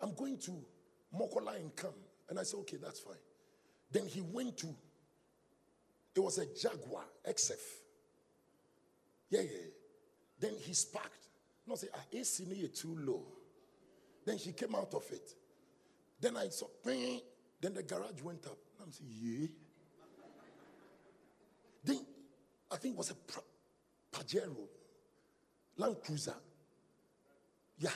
I'm 0.00 0.12
going 0.14 0.38
to 0.38 0.50
Makola 1.14 1.54
and 1.54 1.74
come. 1.76 1.94
And 2.28 2.38
I 2.38 2.42
said, 2.42 2.58
okay, 2.60 2.78
that's 2.82 2.98
fine. 2.98 3.14
Then 3.92 4.06
he 4.08 4.20
went 4.20 4.58
to, 4.58 4.66
it 6.16 6.20
was 6.20 6.38
a 6.38 6.46
Jaguar 6.46 7.04
XF. 7.28 7.52
Yeah, 9.30 9.42
yeah. 9.42 9.70
Then 10.40 10.54
he 10.58 10.74
sparked. 10.74 11.28
No, 11.66 11.76
say, 11.76 11.86
ah, 11.94 12.00
AC 12.12 12.44
too 12.74 12.98
low. 13.00 13.22
Then 14.24 14.38
she 14.38 14.52
came 14.52 14.74
out 14.74 14.92
of 14.94 15.04
it. 15.12 15.32
Then 16.20 16.36
I 16.36 16.48
saw, 16.48 16.66
then 16.84 17.74
the 17.74 17.82
garage 17.84 18.20
went 18.22 18.44
up. 18.46 18.58
And 18.78 18.86
I'm 18.86 18.92
saying, 18.92 19.10
yeah. 19.22 19.46
Then 21.84 22.04
I 22.72 22.76
think 22.76 22.94
it 22.94 22.98
was 22.98 23.10
a 23.12 23.14
Pajero. 24.16 24.68
Land 25.76 25.96
Cruiser. 26.04 26.34
Yeah. 27.78 27.90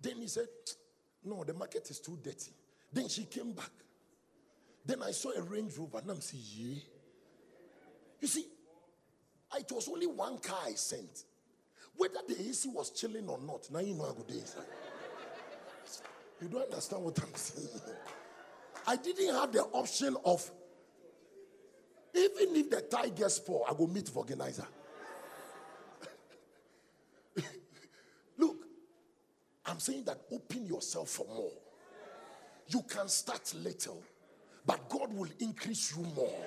Then 0.00 0.18
he 0.18 0.28
said, 0.28 0.46
No, 1.24 1.42
the 1.44 1.54
market 1.54 1.90
is 1.90 1.98
too 1.98 2.18
dirty. 2.22 2.52
Then 2.92 3.08
she 3.08 3.24
came 3.24 3.52
back. 3.52 3.70
Then 4.84 5.02
I 5.02 5.10
saw 5.12 5.30
a 5.30 5.42
Range 5.42 5.76
Rover, 5.76 5.98
and 5.98 6.10
I'm 6.10 6.20
saying, 6.20 6.44
Yeah. 6.54 6.80
You 8.20 8.28
see, 8.28 8.46
it 9.58 9.72
was 9.72 9.88
only 9.88 10.06
one 10.06 10.38
car 10.38 10.58
I 10.66 10.74
sent. 10.74 11.24
Whether 11.96 12.20
the 12.28 12.40
AC 12.40 12.68
was 12.68 12.90
chilling 12.90 13.28
or 13.28 13.38
not, 13.38 13.68
now 13.70 13.80
you 13.80 13.94
know 13.94 14.04
how 14.04 14.12
good 14.12 14.30
it 14.30 14.42
is. 14.42 14.56
You 16.40 16.48
don't 16.48 16.64
understand 16.64 17.02
what 17.02 17.18
I'm 17.20 17.34
saying. 17.34 17.68
I 18.86 18.96
didn't 18.96 19.34
have 19.34 19.52
the 19.52 19.62
option 19.62 20.16
of, 20.24 20.48
even 22.14 22.56
if 22.56 22.70
the 22.70 22.80
tie 22.80 23.08
gets 23.10 23.38
poor, 23.40 23.64
I 23.68 23.74
go 23.74 23.86
meet 23.86 24.06
the 24.06 24.12
organizer. 24.12 24.66
I'm 29.72 29.80
saying 29.80 30.04
that 30.04 30.18
open 30.30 30.66
yourself 30.66 31.08
for 31.08 31.26
more. 31.34 31.50
You 32.68 32.82
can 32.82 33.08
start 33.08 33.54
little, 33.54 34.02
but 34.66 34.86
God 34.90 35.10
will 35.14 35.30
increase 35.40 35.96
you 35.96 36.02
more. 36.14 36.44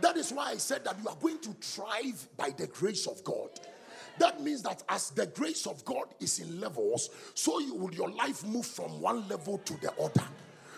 That 0.00 0.16
is 0.16 0.32
why 0.32 0.50
I 0.50 0.56
said 0.58 0.84
that 0.84 0.96
you 1.02 1.08
are 1.08 1.16
going 1.20 1.40
to 1.40 1.48
thrive 1.60 2.28
by 2.36 2.50
the 2.50 2.68
grace 2.68 3.08
of 3.08 3.24
God. 3.24 3.48
That 4.20 4.40
means 4.40 4.62
that 4.62 4.80
as 4.88 5.10
the 5.10 5.26
grace 5.26 5.66
of 5.66 5.84
God 5.84 6.04
is 6.20 6.38
in 6.38 6.60
levels, 6.60 7.10
so 7.34 7.58
you 7.58 7.74
will 7.74 7.92
your 7.92 8.10
life 8.10 8.46
move 8.46 8.64
from 8.64 9.00
one 9.00 9.26
level 9.26 9.58
to 9.58 9.80
the 9.80 9.92
other. 10.00 10.22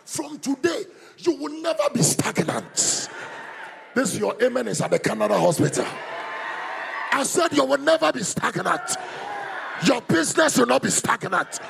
From 0.07 0.39
today, 0.39 0.85
you 1.19 1.37
will 1.37 1.61
never 1.61 1.85
be 1.93 2.01
stagnant. 2.01 3.11
This 3.95 4.17
your 4.17 4.43
amen 4.43 4.69
is 4.69 4.81
at 4.81 4.91
the 4.91 4.99
Canada 4.99 5.39
hospital. 5.39 5.85
I 7.13 7.25
said 7.25 7.53
you 7.53 7.67
will 7.67 7.77
never 7.77 8.11
be 8.11 8.23
stagnant. 8.23 8.97
Your 9.85 10.01
business 10.03 10.59
will 10.59 10.67
not 10.67 10.83
be 10.83 10.91
stagnant. 10.91 11.61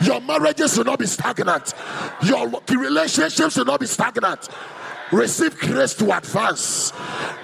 Your 0.00 0.20
marriages 0.20 0.76
will 0.76 0.84
not 0.84 0.98
be 0.98 1.06
stagnant. 1.06 1.74
Your 2.24 2.50
relationships 2.68 3.56
will 3.56 3.64
not 3.64 3.80
be 3.80 3.86
stagnant. 3.86 4.48
Receive 5.12 5.58
grace 5.58 5.94
to 5.94 6.16
advance. 6.16 6.92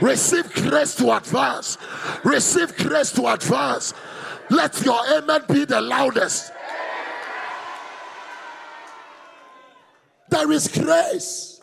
Receive 0.01 0.53
grace 0.55 0.95
to 0.97 1.17
advance. 1.17 1.77
Receive 2.25 2.75
grace 2.77 3.13
to 3.13 3.27
advance. 3.29 3.95
Let 4.51 4.83
your 4.85 5.01
amen 5.19 5.43
be 5.49 5.67
the 5.67 5.81
loudest. 5.81 6.51
There 10.31 10.51
is 10.53 10.69
grace. 10.69 11.61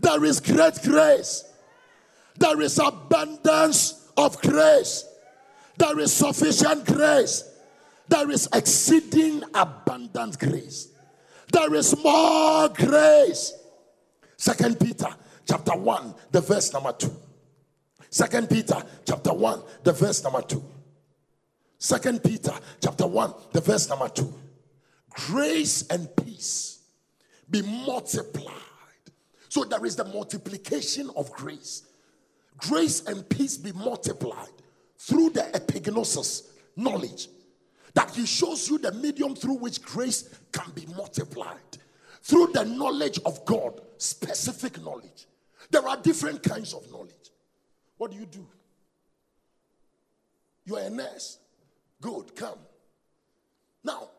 There 0.00 0.24
is 0.24 0.40
great 0.40 0.80
grace. 0.82 1.44
There 2.36 2.60
is 2.60 2.78
abundance 2.78 4.08
of 4.16 4.40
grace. 4.40 5.04
There 5.76 5.98
is 5.98 6.12
sufficient 6.12 6.86
grace. 6.86 7.47
There 8.08 8.30
is 8.30 8.48
exceeding 8.52 9.42
abundant 9.54 10.38
grace. 10.38 10.88
There 11.52 11.74
is 11.74 11.96
more 12.02 12.68
grace. 12.70 13.52
Second 14.36 14.80
Peter 14.80 15.08
chapter 15.46 15.76
1, 15.76 16.14
the 16.30 16.40
verse 16.40 16.72
number 16.72 16.92
2. 16.92 17.10
Second 18.10 18.48
Peter 18.48 18.82
chapter 19.06 19.32
1, 19.32 19.62
the 19.84 19.92
verse 19.92 20.22
number 20.22 20.42
2. 20.42 20.62
Second 21.78 22.22
Peter 22.22 22.52
chapter 22.80 23.06
1, 23.06 23.34
the 23.52 23.60
verse 23.60 23.88
number 23.88 24.08
2. 24.08 24.34
grace 25.10 25.86
and 25.88 26.08
peace 26.16 26.80
be 27.50 27.62
multiplied. 27.62 28.54
So 29.48 29.64
there 29.64 29.84
is 29.84 29.96
the 29.96 30.04
multiplication 30.04 31.10
of 31.16 31.32
grace. 31.32 31.84
Grace 32.58 33.04
and 33.06 33.28
peace 33.28 33.56
be 33.56 33.72
multiplied 33.72 34.48
through 34.98 35.30
the 35.30 35.42
epignosis, 35.54 36.48
knowledge. 36.76 37.28
That 37.98 38.14
he 38.14 38.26
shows 38.26 38.70
you 38.70 38.78
the 38.78 38.92
medium 38.92 39.34
through 39.34 39.56
which 39.56 39.82
grace 39.82 40.32
can 40.52 40.70
be 40.70 40.86
multiplied. 40.96 41.58
Through 42.22 42.52
the 42.54 42.64
knowledge 42.64 43.18
of 43.26 43.44
God, 43.44 43.80
specific 43.96 44.80
knowledge. 44.80 45.26
There 45.68 45.86
are 45.88 45.96
different 45.96 46.44
kinds 46.44 46.74
of 46.74 46.88
knowledge. 46.92 47.32
What 47.96 48.12
do 48.12 48.16
you 48.16 48.26
do? 48.26 48.46
You 50.64 50.76
are 50.76 50.82
a 50.82 50.90
nurse. 50.90 51.40
Good, 52.00 52.36
come. 52.36 52.60
Now, 53.82 54.10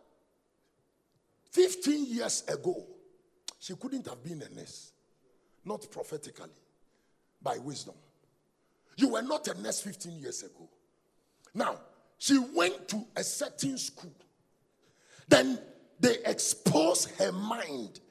15 1.51 2.05
years 2.07 2.43
ago, 2.49 2.85
she 3.59 3.75
couldn't 3.75 4.05
have 4.07 4.21
been 4.21 4.41
a 4.41 4.53
nurse. 4.53 4.91
Not 5.63 5.89
prophetically, 5.89 6.51
by 7.41 7.57
wisdom. 7.59 7.95
You 8.97 9.13
were 9.13 9.21
not 9.21 9.47
a 9.47 9.61
nurse 9.61 9.79
15 9.79 10.19
years 10.19 10.43
ago. 10.43 10.67
Now, 11.53 11.77
she 12.19 12.37
went 12.37 12.87
to 12.89 13.07
a 13.15 13.23
certain 13.23 13.77
school. 13.77 14.13
Then 15.29 15.57
they 15.99 16.17
exposed 16.25 17.09
her 17.17 17.31
mind 17.31 18.01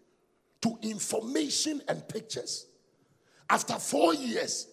to 0.62 0.79
information 0.83 1.83
and 1.88 2.07
pictures. 2.09 2.66
After 3.49 3.75
four 3.75 4.14
years, 4.14 4.66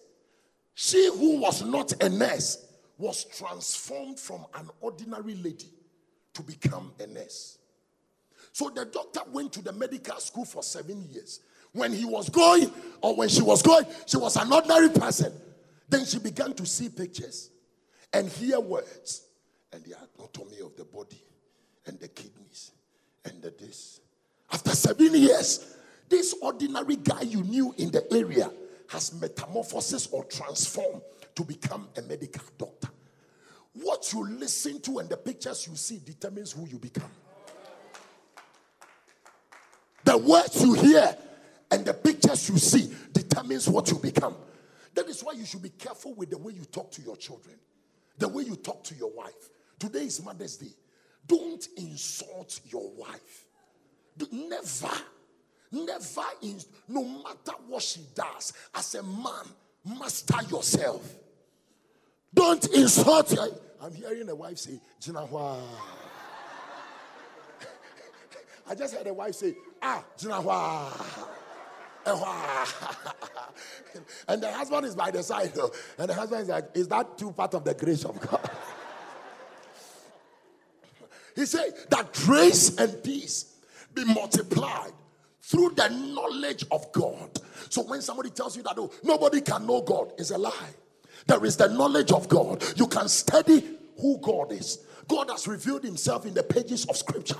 she 0.74 1.10
who 1.10 1.38
was 1.38 1.62
not 1.62 2.02
a 2.02 2.08
nurse 2.08 2.64
was 2.98 3.24
transformed 3.24 4.18
from 4.18 4.46
an 4.54 4.70
ordinary 4.80 5.34
lady 5.34 5.70
to 6.32 6.42
become 6.42 6.92
a 6.98 7.06
nurse. 7.06 7.58
So 8.52 8.70
the 8.70 8.86
doctor 8.86 9.20
went 9.32 9.52
to 9.52 9.62
the 9.62 9.72
medical 9.72 10.18
school 10.18 10.46
for 10.46 10.62
seven 10.62 11.06
years. 11.10 11.40
When 11.72 11.92
he 11.92 12.06
was 12.06 12.30
going, 12.30 12.70
or 13.02 13.14
when 13.14 13.28
she 13.28 13.42
was 13.42 13.60
going, 13.60 13.84
she 14.06 14.16
was 14.16 14.36
an 14.36 14.50
ordinary 14.50 14.88
person. 14.88 15.32
Then 15.90 16.06
she 16.06 16.18
began 16.18 16.54
to 16.54 16.64
see 16.64 16.88
pictures 16.88 17.50
and 18.14 18.30
hear 18.30 18.58
words 18.60 19.25
and 19.72 19.82
the 19.84 19.94
anatomy 20.18 20.60
of 20.60 20.76
the 20.76 20.84
body 20.84 21.22
and 21.86 21.98
the 22.00 22.08
kidneys 22.08 22.72
and 23.24 23.42
the 23.42 23.50
this. 23.50 24.00
After 24.52 24.70
seven 24.70 25.14
years, 25.14 25.76
this 26.08 26.34
ordinary 26.40 26.96
guy 26.96 27.22
you 27.22 27.42
knew 27.42 27.74
in 27.78 27.90
the 27.90 28.06
area 28.12 28.50
has 28.88 29.12
metamorphosis 29.20 30.06
or 30.08 30.24
transformed 30.24 31.02
to 31.34 31.44
become 31.44 31.88
a 31.96 32.02
medical 32.02 32.44
doctor. 32.56 32.88
What 33.74 34.12
you 34.12 34.26
listen 34.28 34.80
to 34.82 34.98
and 35.00 35.08
the 35.08 35.16
pictures 35.16 35.66
you 35.68 35.76
see 35.76 36.00
determines 36.04 36.52
who 36.52 36.66
you 36.66 36.78
become. 36.78 37.10
The 40.04 40.16
words 40.16 40.62
you 40.62 40.74
hear 40.74 41.16
and 41.70 41.84
the 41.84 41.92
pictures 41.92 42.48
you 42.48 42.58
see 42.58 42.94
determines 43.12 43.68
what 43.68 43.90
you 43.90 43.98
become. 43.98 44.36
That 44.94 45.08
is 45.08 45.22
why 45.22 45.32
you 45.32 45.44
should 45.44 45.62
be 45.62 45.70
careful 45.70 46.14
with 46.14 46.30
the 46.30 46.38
way 46.38 46.52
you 46.54 46.64
talk 46.64 46.90
to 46.92 47.02
your 47.02 47.16
children, 47.16 47.56
the 48.16 48.28
way 48.28 48.44
you 48.44 48.56
talk 48.56 48.84
to 48.84 48.94
your 48.94 49.10
wife. 49.10 49.50
Today 49.78 50.04
is 50.04 50.24
Mother's 50.24 50.56
Day. 50.56 50.72
Don't 51.26 51.66
insult 51.76 52.60
your 52.66 52.90
wife. 52.92 53.44
Never, 54.32 54.94
never, 55.72 56.22
in, 56.42 56.58
no 56.88 57.04
matter 57.04 57.52
what 57.66 57.82
she 57.82 58.00
does, 58.14 58.52
as 58.74 58.94
a 58.94 59.02
man, 59.02 59.44
master 59.98 60.42
yourself. 60.48 61.14
Don't 62.32 62.64
insult 62.74 63.30
her. 63.32 63.48
I'm 63.82 63.94
hearing 63.94 64.28
a 64.28 64.34
wife 64.34 64.58
say, 64.58 64.80
Jinahua. 65.00 65.60
I 68.68 68.74
just 68.74 68.94
heard 68.94 69.06
a 69.06 69.14
wife 69.14 69.34
say, 69.34 69.54
Ah, 69.82 70.04
Jinahua. 70.18 71.26
and 74.28 74.42
the 74.42 74.52
husband 74.52 74.86
is 74.86 74.94
by 74.94 75.10
the 75.10 75.22
side, 75.22 75.52
and 75.98 76.08
the 76.08 76.14
husband 76.14 76.42
is 76.42 76.48
like, 76.48 76.64
Is 76.74 76.88
that 76.88 77.18
too 77.18 77.32
part 77.32 77.54
of 77.54 77.64
the 77.64 77.74
grace 77.74 78.04
of 78.04 78.18
God? 78.20 78.50
He 81.36 81.46
said 81.46 81.72
that 81.90 82.12
grace 82.12 82.76
and 82.76 83.02
peace 83.04 83.56
be 83.94 84.04
multiplied 84.04 84.92
through 85.42 85.70
the 85.76 85.88
knowledge 85.88 86.64
of 86.72 86.90
God. 86.92 87.30
So 87.68 87.82
when 87.82 88.02
somebody 88.02 88.30
tells 88.30 88.56
you 88.56 88.64
that 88.64 88.74
oh, 88.76 88.90
nobody 89.04 89.40
can 89.40 89.66
know 89.66 89.82
God, 89.82 90.12
is 90.18 90.32
a 90.32 90.38
lie. 90.38 90.74
There 91.26 91.44
is 91.44 91.56
the 91.56 91.68
knowledge 91.68 92.10
of 92.10 92.28
God. 92.28 92.64
You 92.76 92.88
can 92.88 93.08
study 93.08 93.64
who 94.00 94.18
God 94.18 94.52
is. 94.52 94.84
God 95.08 95.30
has 95.30 95.46
revealed 95.46 95.84
himself 95.84 96.26
in 96.26 96.34
the 96.34 96.42
pages 96.42 96.84
of 96.86 96.96
scripture. 96.96 97.38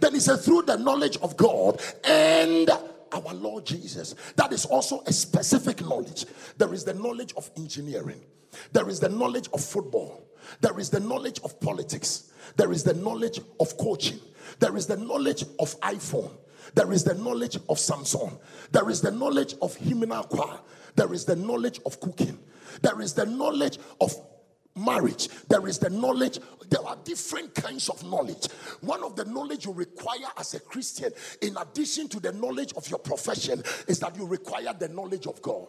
Then 0.00 0.12
he 0.12 0.20
said, 0.20 0.36
through 0.36 0.62
the 0.62 0.76
knowledge 0.76 1.16
of 1.18 1.36
God 1.36 1.80
and 2.04 2.70
our 3.12 3.34
Lord 3.34 3.64
Jesus. 3.64 4.14
That 4.36 4.52
is 4.52 4.66
also 4.66 5.02
a 5.06 5.12
specific 5.12 5.80
knowledge. 5.80 6.26
There 6.58 6.72
is 6.74 6.84
the 6.84 6.94
knowledge 6.94 7.32
of 7.36 7.50
engineering, 7.56 8.20
there 8.72 8.88
is 8.88 9.00
the 9.00 9.08
knowledge 9.08 9.48
of 9.52 9.62
football, 9.62 10.25
there 10.60 10.78
is 10.78 10.90
the 10.90 11.00
knowledge 11.00 11.40
of 11.44 11.58
politics, 11.60 12.32
there 12.56 12.72
is 12.72 12.82
the 12.82 12.94
knowledge 12.94 13.40
of 13.60 13.76
coaching, 13.78 14.20
there 14.58 14.76
is 14.76 14.86
the 14.86 14.96
knowledge 14.96 15.44
of 15.58 15.78
iPhone. 15.80 16.30
There 16.74 16.92
is 16.92 17.04
the 17.04 17.14
knowledge 17.14 17.56
of 17.56 17.78
Samsung. 17.78 18.38
There 18.72 18.90
is 18.90 19.00
the 19.00 19.12
knowledge 19.12 19.54
of 19.62 19.76
Himinakwa. 19.78 20.60
There 20.96 21.12
is 21.12 21.24
the 21.24 21.36
knowledge 21.36 21.80
of 21.86 22.00
cooking. 22.00 22.38
There 22.82 23.00
is 23.00 23.14
the 23.14 23.24
knowledge 23.24 23.78
of 24.00 24.14
marriage. 24.76 25.28
There 25.48 25.66
is 25.66 25.78
the 25.78 25.90
knowledge. 25.90 26.38
There 26.68 26.84
are 26.84 26.96
different 27.04 27.54
kinds 27.54 27.88
of 27.88 28.02
knowledge. 28.04 28.46
One 28.80 29.02
of 29.02 29.16
the 29.16 29.24
knowledge 29.24 29.66
you 29.66 29.72
require 29.72 30.28
as 30.36 30.54
a 30.54 30.60
Christian, 30.60 31.12
in 31.40 31.56
addition 31.56 32.08
to 32.08 32.20
the 32.20 32.32
knowledge 32.32 32.72
of 32.76 32.88
your 32.88 32.98
profession, 32.98 33.62
is 33.88 34.00
that 34.00 34.16
you 34.16 34.26
require 34.26 34.74
the 34.78 34.88
knowledge 34.88 35.26
of 35.26 35.40
God 35.42 35.68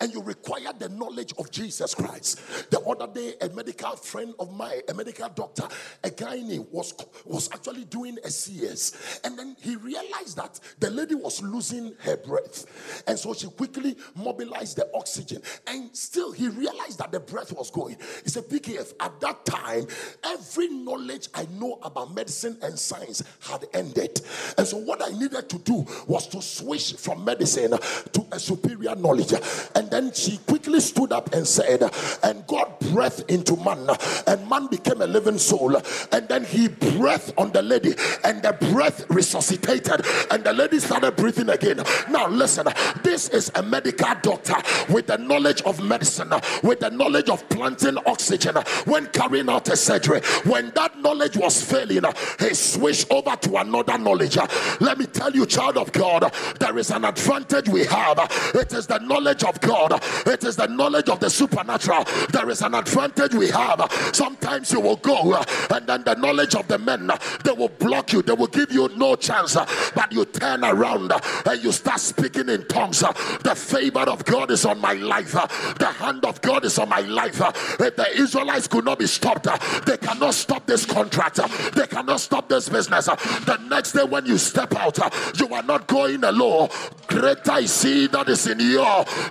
and 0.00 0.12
you 0.12 0.22
require 0.22 0.72
the 0.78 0.88
knowledge 0.88 1.32
of 1.38 1.50
Jesus 1.50 1.94
Christ. 1.94 2.70
The 2.70 2.80
other 2.80 3.12
day, 3.12 3.34
a 3.40 3.48
medical 3.50 3.96
friend 3.96 4.34
of 4.38 4.52
mine, 4.52 4.80
a 4.88 4.94
medical 4.94 5.28
doctor, 5.28 5.68
a 6.02 6.10
guy 6.10 6.36
was 6.70 6.94
was 7.24 7.48
actually 7.52 7.84
doing 7.84 8.18
a 8.24 8.30
CS, 8.30 9.20
and 9.24 9.38
then 9.38 9.56
he 9.60 9.76
realized 9.76 10.36
that 10.36 10.60
the 10.78 10.90
lady 10.90 11.14
was 11.14 11.42
losing 11.42 11.94
her 12.00 12.16
breath, 12.16 13.02
and 13.06 13.18
so 13.18 13.34
she 13.34 13.48
quickly 13.48 13.96
mobilized 14.14 14.76
the 14.76 14.88
oxygen, 14.94 15.42
and 15.66 15.94
still 15.96 16.32
he 16.32 16.48
realized 16.48 16.98
that 16.98 17.12
the 17.12 17.20
breath 17.20 17.52
was 17.52 17.70
going. 17.70 17.96
He 18.22 18.30
said, 18.30 18.45
"PKF." 18.48 18.94
At 19.00 19.20
that 19.20 19.44
time, 19.44 19.86
every 20.24 20.68
knowledge 20.68 21.28
I 21.34 21.46
know 21.58 21.78
about 21.82 22.14
medicine 22.14 22.58
and 22.62 22.78
science 22.78 23.22
had 23.40 23.66
ended, 23.72 24.20
and 24.56 24.66
so 24.66 24.76
what 24.76 25.02
I 25.02 25.10
needed 25.10 25.48
to 25.48 25.58
do 25.58 25.86
was 26.06 26.26
to 26.28 26.42
switch 26.42 26.94
from 26.94 27.24
medicine 27.24 27.70
to 27.70 28.26
a 28.32 28.38
superior 28.38 28.94
knowledge. 28.94 29.32
And 29.74 29.90
then 29.90 30.12
she 30.12 30.38
quickly 30.38 30.80
stood 30.80 31.12
up 31.12 31.32
and 31.34 31.46
said, 31.46 31.82
And 32.22 32.46
God 32.46 32.78
breathed 32.80 33.24
into 33.28 33.56
man, 33.56 33.88
and 34.26 34.48
man 34.48 34.66
became 34.68 35.00
a 35.02 35.06
living 35.06 35.38
soul. 35.38 35.76
And 36.12 36.28
then 36.28 36.44
he 36.44 36.68
breathed 36.68 37.34
on 37.36 37.52
the 37.52 37.62
lady, 37.62 37.94
and 38.24 38.42
the 38.42 38.52
breath 38.72 39.08
resuscitated, 39.10 40.04
and 40.30 40.44
the 40.44 40.52
lady 40.52 40.78
started 40.78 41.16
breathing 41.16 41.50
again. 41.50 41.82
Now, 42.10 42.28
listen, 42.28 42.66
this 43.02 43.28
is 43.30 43.50
a 43.54 43.62
medical 43.62 44.14
doctor 44.22 44.56
with 44.92 45.06
the 45.06 45.18
knowledge 45.18 45.62
of 45.62 45.82
medicine, 45.82 46.32
with 46.62 46.80
the 46.80 46.90
knowledge 46.90 47.28
of 47.28 47.48
planting 47.48 47.98
oxygen 48.06 48.35
when 48.84 49.06
carrying 49.06 49.48
out 49.48 49.68
a 49.68 49.76
surgery. 49.76 50.20
When 50.44 50.70
that 50.74 51.00
knowledge 51.00 51.36
was 51.36 51.62
failing, 51.62 52.04
he 52.38 52.54
switched 52.54 53.10
over 53.10 53.36
to 53.36 53.56
another 53.56 53.98
knowledge. 53.98 54.36
Let 54.80 54.98
me 54.98 55.06
tell 55.06 55.32
you, 55.32 55.46
child 55.46 55.76
of 55.76 55.92
God, 55.92 56.32
there 56.58 56.76
is 56.78 56.90
an 56.90 57.04
advantage 57.04 57.68
we 57.68 57.84
have. 57.86 58.18
It 58.54 58.72
is 58.72 58.86
the 58.86 58.98
knowledge 58.98 59.44
of 59.44 59.60
God, 59.60 60.00
it 60.26 60.44
is 60.44 60.56
the 60.56 60.66
knowledge 60.66 61.08
of 61.08 61.20
the 61.20 61.30
supernatural. 61.30 62.04
There 62.30 62.48
is 62.50 62.62
an 62.62 62.74
advantage 62.74 63.34
we 63.34 63.48
have. 63.48 63.88
Sometimes 64.12 64.72
you 64.72 64.80
will 64.80 64.96
go 64.96 65.34
and 65.70 65.86
then 65.86 66.02
the 66.04 66.14
knowledge 66.14 66.54
of 66.54 66.68
the 66.68 66.78
men 66.78 67.10
they 67.44 67.52
will 67.52 67.68
block 67.68 68.12
you, 68.12 68.22
they 68.22 68.32
will 68.32 68.46
give 68.46 68.72
you 68.72 68.88
no 68.96 69.16
chance, 69.16 69.54
but 69.54 70.12
you 70.12 70.24
turn 70.24 70.64
around 70.64 71.12
and 71.12 71.64
you 71.64 71.72
start 71.72 72.00
speaking 72.00 72.48
in 72.48 72.66
tongues. 72.66 73.00
The 73.00 73.54
favor 73.54 74.00
of 74.00 74.24
God 74.24 74.50
is 74.50 74.64
on 74.64 74.80
my 74.80 74.94
life, 74.94 75.32
the 75.32 75.94
hand 75.98 76.24
of 76.24 76.40
God 76.42 76.64
is 76.64 76.78
on 76.78 76.88
my 76.88 77.00
life. 77.00 77.40
If 77.80 77.96
the 77.96 78.20
Israelites 78.26 78.66
could 78.66 78.84
not 78.84 78.98
be 78.98 79.06
stopped, 79.06 79.46
they 79.86 79.96
cannot 79.96 80.34
stop 80.34 80.66
this 80.66 80.84
contract, 80.84 81.38
they 81.74 81.86
cannot 81.86 82.20
stop 82.20 82.48
this 82.48 82.68
business. 82.68 83.06
The 83.06 83.58
next 83.70 83.92
day, 83.92 84.04
when 84.04 84.26
you 84.26 84.36
step 84.36 84.74
out, 84.74 84.98
you 85.38 85.46
are 85.54 85.62
not 85.62 85.86
going 85.86 86.24
alone. 86.24 86.68
Greater 87.06 87.58
is 87.58 87.82
he 87.82 88.08
that 88.08 88.28
is 88.28 88.46
in 88.48 88.58
you 88.58 88.84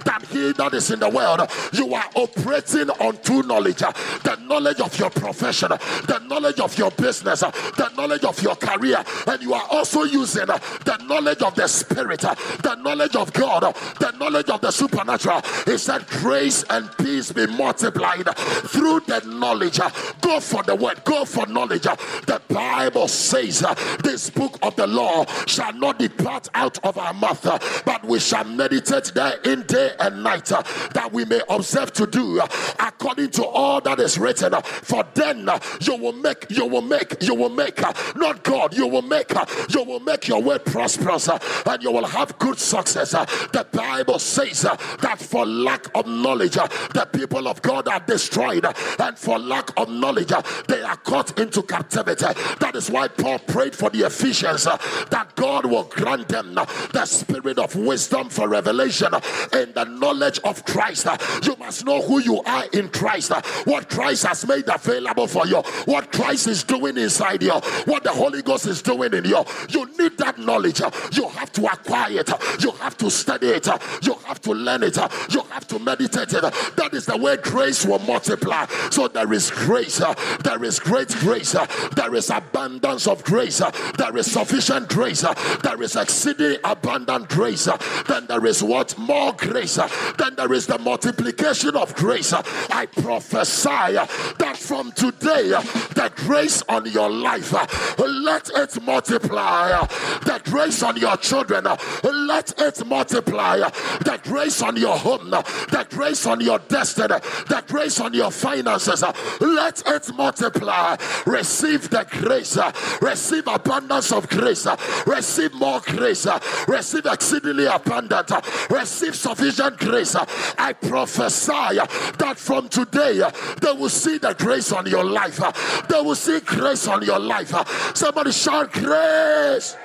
than 0.05 0.21
he 0.31 0.53
that 0.53 0.73
is 0.73 0.91
in 0.91 0.99
the 0.99 1.09
world. 1.09 1.41
You 1.73 1.93
are 1.93 2.09
operating 2.15 2.89
on 2.89 3.17
true 3.21 3.43
knowledge 3.43 3.79
the 3.79 4.37
knowledge 4.47 4.79
of 4.79 4.97
your 4.97 5.09
profession, 5.09 5.69
the 5.69 6.19
knowledge 6.27 6.59
of 6.59 6.77
your 6.77 6.91
business, 6.91 7.41
the 7.41 7.91
knowledge 7.97 8.23
of 8.23 8.41
your 8.41 8.55
career, 8.55 9.03
and 9.27 9.41
you 9.41 9.53
are 9.53 9.67
also 9.69 10.03
using 10.03 10.45
the 10.45 11.05
knowledge 11.07 11.41
of 11.41 11.55
the 11.55 11.67
spirit, 11.67 12.21
the 12.21 12.75
knowledge 12.81 13.15
of 13.15 13.33
God, 13.33 13.75
the 13.99 14.11
knowledge 14.17 14.49
of 14.49 14.61
the 14.61 14.71
supernatural. 14.71 15.41
He 15.65 15.77
said, 15.77 16.07
Grace 16.07 16.63
and 16.69 16.89
peace 16.97 17.31
be 17.31 17.45
multiplied 17.47 18.27
through 18.75 18.99
the 19.01 19.21
knowledge. 19.25 19.79
Uh, 19.79 19.89
go 20.21 20.39
for 20.39 20.61
the 20.63 20.75
word, 20.75 21.01
go 21.05 21.23
for 21.23 21.45
knowledge. 21.47 21.87
Uh, 21.87 21.95
the 22.27 22.41
Bible 22.49 23.07
says 23.07 23.63
uh, 23.63 23.73
this 24.03 24.29
book 24.29 24.59
of 24.61 24.75
the 24.75 24.85
law 24.85 25.25
shall 25.45 25.73
not 25.73 25.97
depart 25.97 26.49
out 26.53 26.77
of 26.85 26.97
our 26.97 27.13
mouth, 27.13 27.43
but 27.85 28.03
we 28.05 28.19
shall 28.19 28.43
meditate 28.43 29.11
there 29.15 29.39
in 29.45 29.61
day 29.63 29.91
and 29.99 30.23
night, 30.23 30.45
that 30.45 31.09
we 31.11 31.23
may 31.25 31.41
observe 31.49 31.93
to 31.93 32.05
do 32.05 32.41
according 32.79 33.29
to 33.31 33.45
all 33.45 33.79
that 33.81 33.99
is 33.99 34.17
written. 34.17 34.53
For 34.61 35.05
then 35.13 35.49
you 35.81 35.95
will 35.95 36.13
make, 36.13 36.45
you 36.49 36.65
will 36.65 36.81
make, 36.81 37.21
you 37.21 37.33
will 37.33 37.49
make, 37.49 37.79
not 38.15 38.43
God, 38.43 38.75
you 38.75 38.87
will 38.87 39.01
make, 39.01 39.31
you 39.69 39.83
will 39.83 40.01
make 40.01 40.27
your 40.27 40.41
way 40.41 40.57
prosperous 40.59 41.29
and 41.29 41.83
you 41.83 41.91
will 41.91 42.05
have 42.05 42.37
good 42.39 42.59
success. 42.59 43.11
The 43.11 43.65
Bible 43.71 44.19
says 44.19 44.63
that 44.63 45.17
for 45.19 45.45
lack 45.45 45.87
of 45.95 46.07
knowledge, 46.07 46.55
the 46.55 47.07
people 47.11 47.47
of 47.47 47.61
God 47.61 47.87
are 47.87 47.99
destroyed, 47.99 48.64
and 48.99 49.17
for 49.17 49.39
lack 49.39 49.69
of 49.77 49.89
knowledge, 49.89 50.31
they 50.67 50.81
are 50.81 50.97
caught 50.97 51.39
into 51.39 51.61
captivity. 51.63 52.25
That 52.59 52.75
is 52.75 52.89
why 52.89 53.07
Paul 53.07 53.39
prayed 53.39 53.75
for 53.75 53.89
the 53.89 54.05
Ephesians 54.05 54.65
that 54.65 55.31
God 55.35 55.65
will 55.65 55.83
grant 55.83 56.27
them 56.27 56.53
the 56.53 57.05
spirit 57.05 57.59
of 57.59 57.75
wisdom 57.75 58.29
for 58.29 58.47
revelation 58.47 59.13
and 59.53 59.73
the 59.73 59.85
knowledge 59.85 60.39
of 60.43 60.63
Christ. 60.65 61.07
You 61.43 61.55
must 61.57 61.85
know 61.85 62.01
who 62.01 62.19
you 62.19 62.41
are 62.43 62.65
in 62.73 62.89
Christ, 62.89 63.31
what 63.65 63.89
Christ 63.89 64.25
has 64.25 64.47
made 64.47 64.67
available 64.67 65.27
for 65.27 65.45
you, 65.47 65.61
what 65.85 66.11
Christ 66.11 66.47
is 66.47 66.63
doing 66.63 66.97
inside 66.97 67.43
you, 67.43 67.53
what 67.85 68.03
the 68.03 68.11
Holy 68.11 68.41
Ghost 68.41 68.67
is 68.67 68.81
doing 68.81 69.13
in 69.13 69.25
you. 69.25 69.43
You 69.69 69.85
need 69.97 70.17
that 70.17 70.37
knowledge. 70.37 70.81
You 71.11 71.27
have 71.29 71.51
to 71.53 71.65
acquire 71.65 72.19
it, 72.19 72.29
you 72.61 72.71
have 72.71 72.97
to 72.97 73.09
study 73.09 73.47
it, 73.47 73.67
you 74.01 74.13
have 74.25 74.41
to 74.41 74.51
learn 74.51 74.83
it, 74.83 74.97
you 75.29 75.41
have 75.49 75.67
to 75.67 75.79
meditate 75.79 76.33
it. 76.33 76.41
That 76.75 76.89
is 76.93 77.05
the 77.05 77.17
way 77.17 77.37
grace 77.37 77.85
will 77.85 77.99
multiply. 77.99 78.54
So 78.91 79.07
there 79.07 79.31
is 79.33 79.51
grace, 79.51 80.01
uh, 80.01 80.13
there 80.43 80.63
is 80.63 80.79
great 80.79 81.09
grace, 81.09 81.55
uh, 81.55 81.65
there 81.95 82.13
is 82.15 82.29
abundance 82.29 83.07
of 83.07 83.23
grace, 83.23 83.61
uh, 83.61 83.71
there 83.97 84.15
is 84.17 84.31
sufficient 84.31 84.89
grace, 84.89 85.21
there 85.63 85.81
is 85.81 85.95
exceeding 85.95 86.57
abundant 86.63 87.29
grace, 87.29 87.67
then 88.07 88.25
there 88.27 88.45
is 88.45 88.63
what 88.63 88.97
more 88.97 89.33
grace, 89.33 89.75
then 90.17 90.35
there 90.35 90.53
is 90.53 90.67
the 90.67 90.77
multiplication 90.79 91.75
of 91.75 91.93
grace. 91.95 92.33
I 92.33 92.85
prophesy 92.85 93.95
that 94.39 94.57
from 94.57 94.91
today, 94.93 95.49
the 95.49 96.11
grace 96.15 96.63
on 96.69 96.85
your 96.91 97.09
life, 97.09 97.53
let 97.99 98.49
it 98.49 98.81
multiply. 98.83 99.85
The 100.23 100.41
grace 100.45 100.83
on 100.83 100.97
your 100.97 101.17
children, 101.17 101.65
let 102.03 102.53
it 102.59 102.85
multiply. 102.85 103.57
The 103.57 104.19
grace 104.23 104.61
on 104.61 104.77
your 104.77 104.97
home, 104.97 105.29
the 105.29 105.87
grace 105.89 106.25
on 106.25 106.41
your 106.41 106.59
destiny, 106.59 107.15
the 107.47 107.63
grace 107.67 107.99
on 107.99 108.13
your 108.13 108.31
finances, 108.45 109.01
uh, 109.01 109.11
let 109.39 109.81
it 109.87 110.13
multiply. 110.13 110.95
Receive 111.25 111.89
the 111.89 112.05
grace, 112.09 112.57
uh, 112.57 112.71
receive 113.01 113.47
abundance 113.47 114.11
of 114.11 114.29
grace, 114.29 114.67
uh, 114.67 114.77
receive 115.07 115.53
more 115.55 115.79
grace, 115.81 116.27
receive 116.67 117.07
exceedingly 117.07 117.65
abundant, 117.65 118.31
receive 118.69 119.15
sufficient 119.15 119.77
grace. 119.79 120.15
I 120.57 120.73
prophesy 120.73 121.79
that 122.19 122.35
from 122.37 122.69
today 122.69 123.23
they 123.61 123.71
will 123.71 123.89
see 123.89 124.19
the 124.19 124.33
grace 124.35 124.71
on 124.71 124.85
your 124.85 125.03
life, 125.03 125.39
they 125.87 126.01
will 126.01 126.15
see 126.15 126.39
grace 126.41 126.87
on 126.87 127.03
your 127.03 127.19
life. 127.19 127.51
Somebody 127.95 128.31
shout 128.31 128.71
grace. 128.73 129.75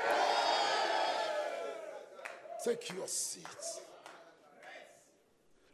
Take 2.63 2.93
your 2.95 3.07
seats. 3.07 3.81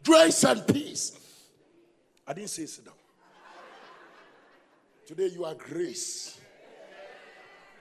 Grace 0.04 0.44
and 0.44 0.64
peace. 0.68 1.15
I 2.26 2.32
didn't 2.32 2.50
say 2.50 2.66
sit 2.66 2.84
down. 2.84 2.94
Today 5.06 5.28
you 5.28 5.44
are 5.44 5.54
grace. 5.54 6.40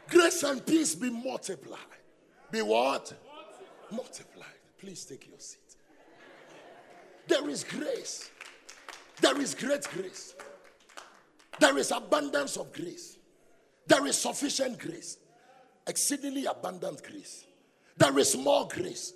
Grace 0.08 0.44
and 0.44 0.64
peace 0.64 0.94
be 0.94 1.10
multiplied. 1.10 1.80
Be 2.52 2.62
what? 2.62 3.12
Multiplied. 3.92 4.46
Please 4.78 5.04
take 5.06 5.28
your 5.28 5.40
seat. 5.40 5.60
There 7.28 7.50
is 7.50 7.64
grace. 7.64 8.30
There 9.20 9.42
is 9.42 9.56
great 9.56 9.84
grace. 9.94 10.36
There 11.60 11.78
is 11.78 11.90
abundance 11.92 12.58
of 12.58 12.72
grace. 12.72 13.18
There 13.88 14.06
is 14.06 14.18
sufficient 14.18 14.78
grace. 14.78 15.18
Exceedingly 15.88 16.46
abundant 16.46 17.02
grace. 17.02 17.46
There 17.98 18.18
is 18.20 18.36
more 18.38 18.68
grace. 18.68 19.14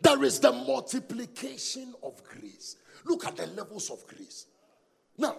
There 0.00 0.24
is 0.24 0.40
the 0.40 0.50
multiplication 0.50 1.94
of 2.02 2.20
grace. 2.24 2.76
Look 3.04 3.26
at 3.26 3.36
the 3.36 3.46
levels 3.48 3.90
of 3.90 4.04
grace. 4.06 4.46
Now, 5.18 5.36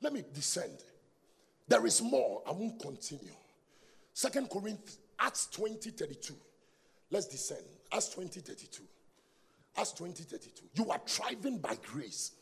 let 0.00 0.12
me 0.12 0.24
descend. 0.32 0.84
There 1.68 1.86
is 1.86 2.02
more. 2.02 2.42
I 2.46 2.52
won't 2.52 2.80
continue. 2.80 3.32
Second 4.12 4.50
Corinthians, 4.50 4.98
Acts 5.18 5.46
20 5.52 5.90
32. 5.90 6.34
Let's 7.10 7.26
descend. 7.26 7.64
Acts 7.92 8.08
20 8.08 8.40
32. 8.40 8.82
Acts 9.76 9.92
20 9.92 10.22
32. 10.24 10.64
You 10.74 10.90
are 10.90 11.00
thriving 11.06 11.58
by 11.58 11.76
grace. 11.82 12.32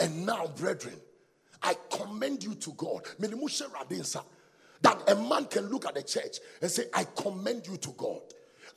And 0.00 0.24
now, 0.24 0.46
brethren, 0.46 0.96
I 1.62 1.74
commend 1.90 2.44
you 2.44 2.54
to 2.54 2.72
God. 2.72 3.02
That 4.80 5.10
a 5.10 5.14
man 5.16 5.46
can 5.46 5.68
look 5.68 5.86
at 5.86 5.94
the 5.94 6.02
church 6.02 6.38
and 6.62 6.70
say, 6.70 6.84
I 6.94 7.04
commend 7.16 7.66
you 7.66 7.76
to 7.78 7.90
God. 7.90 8.22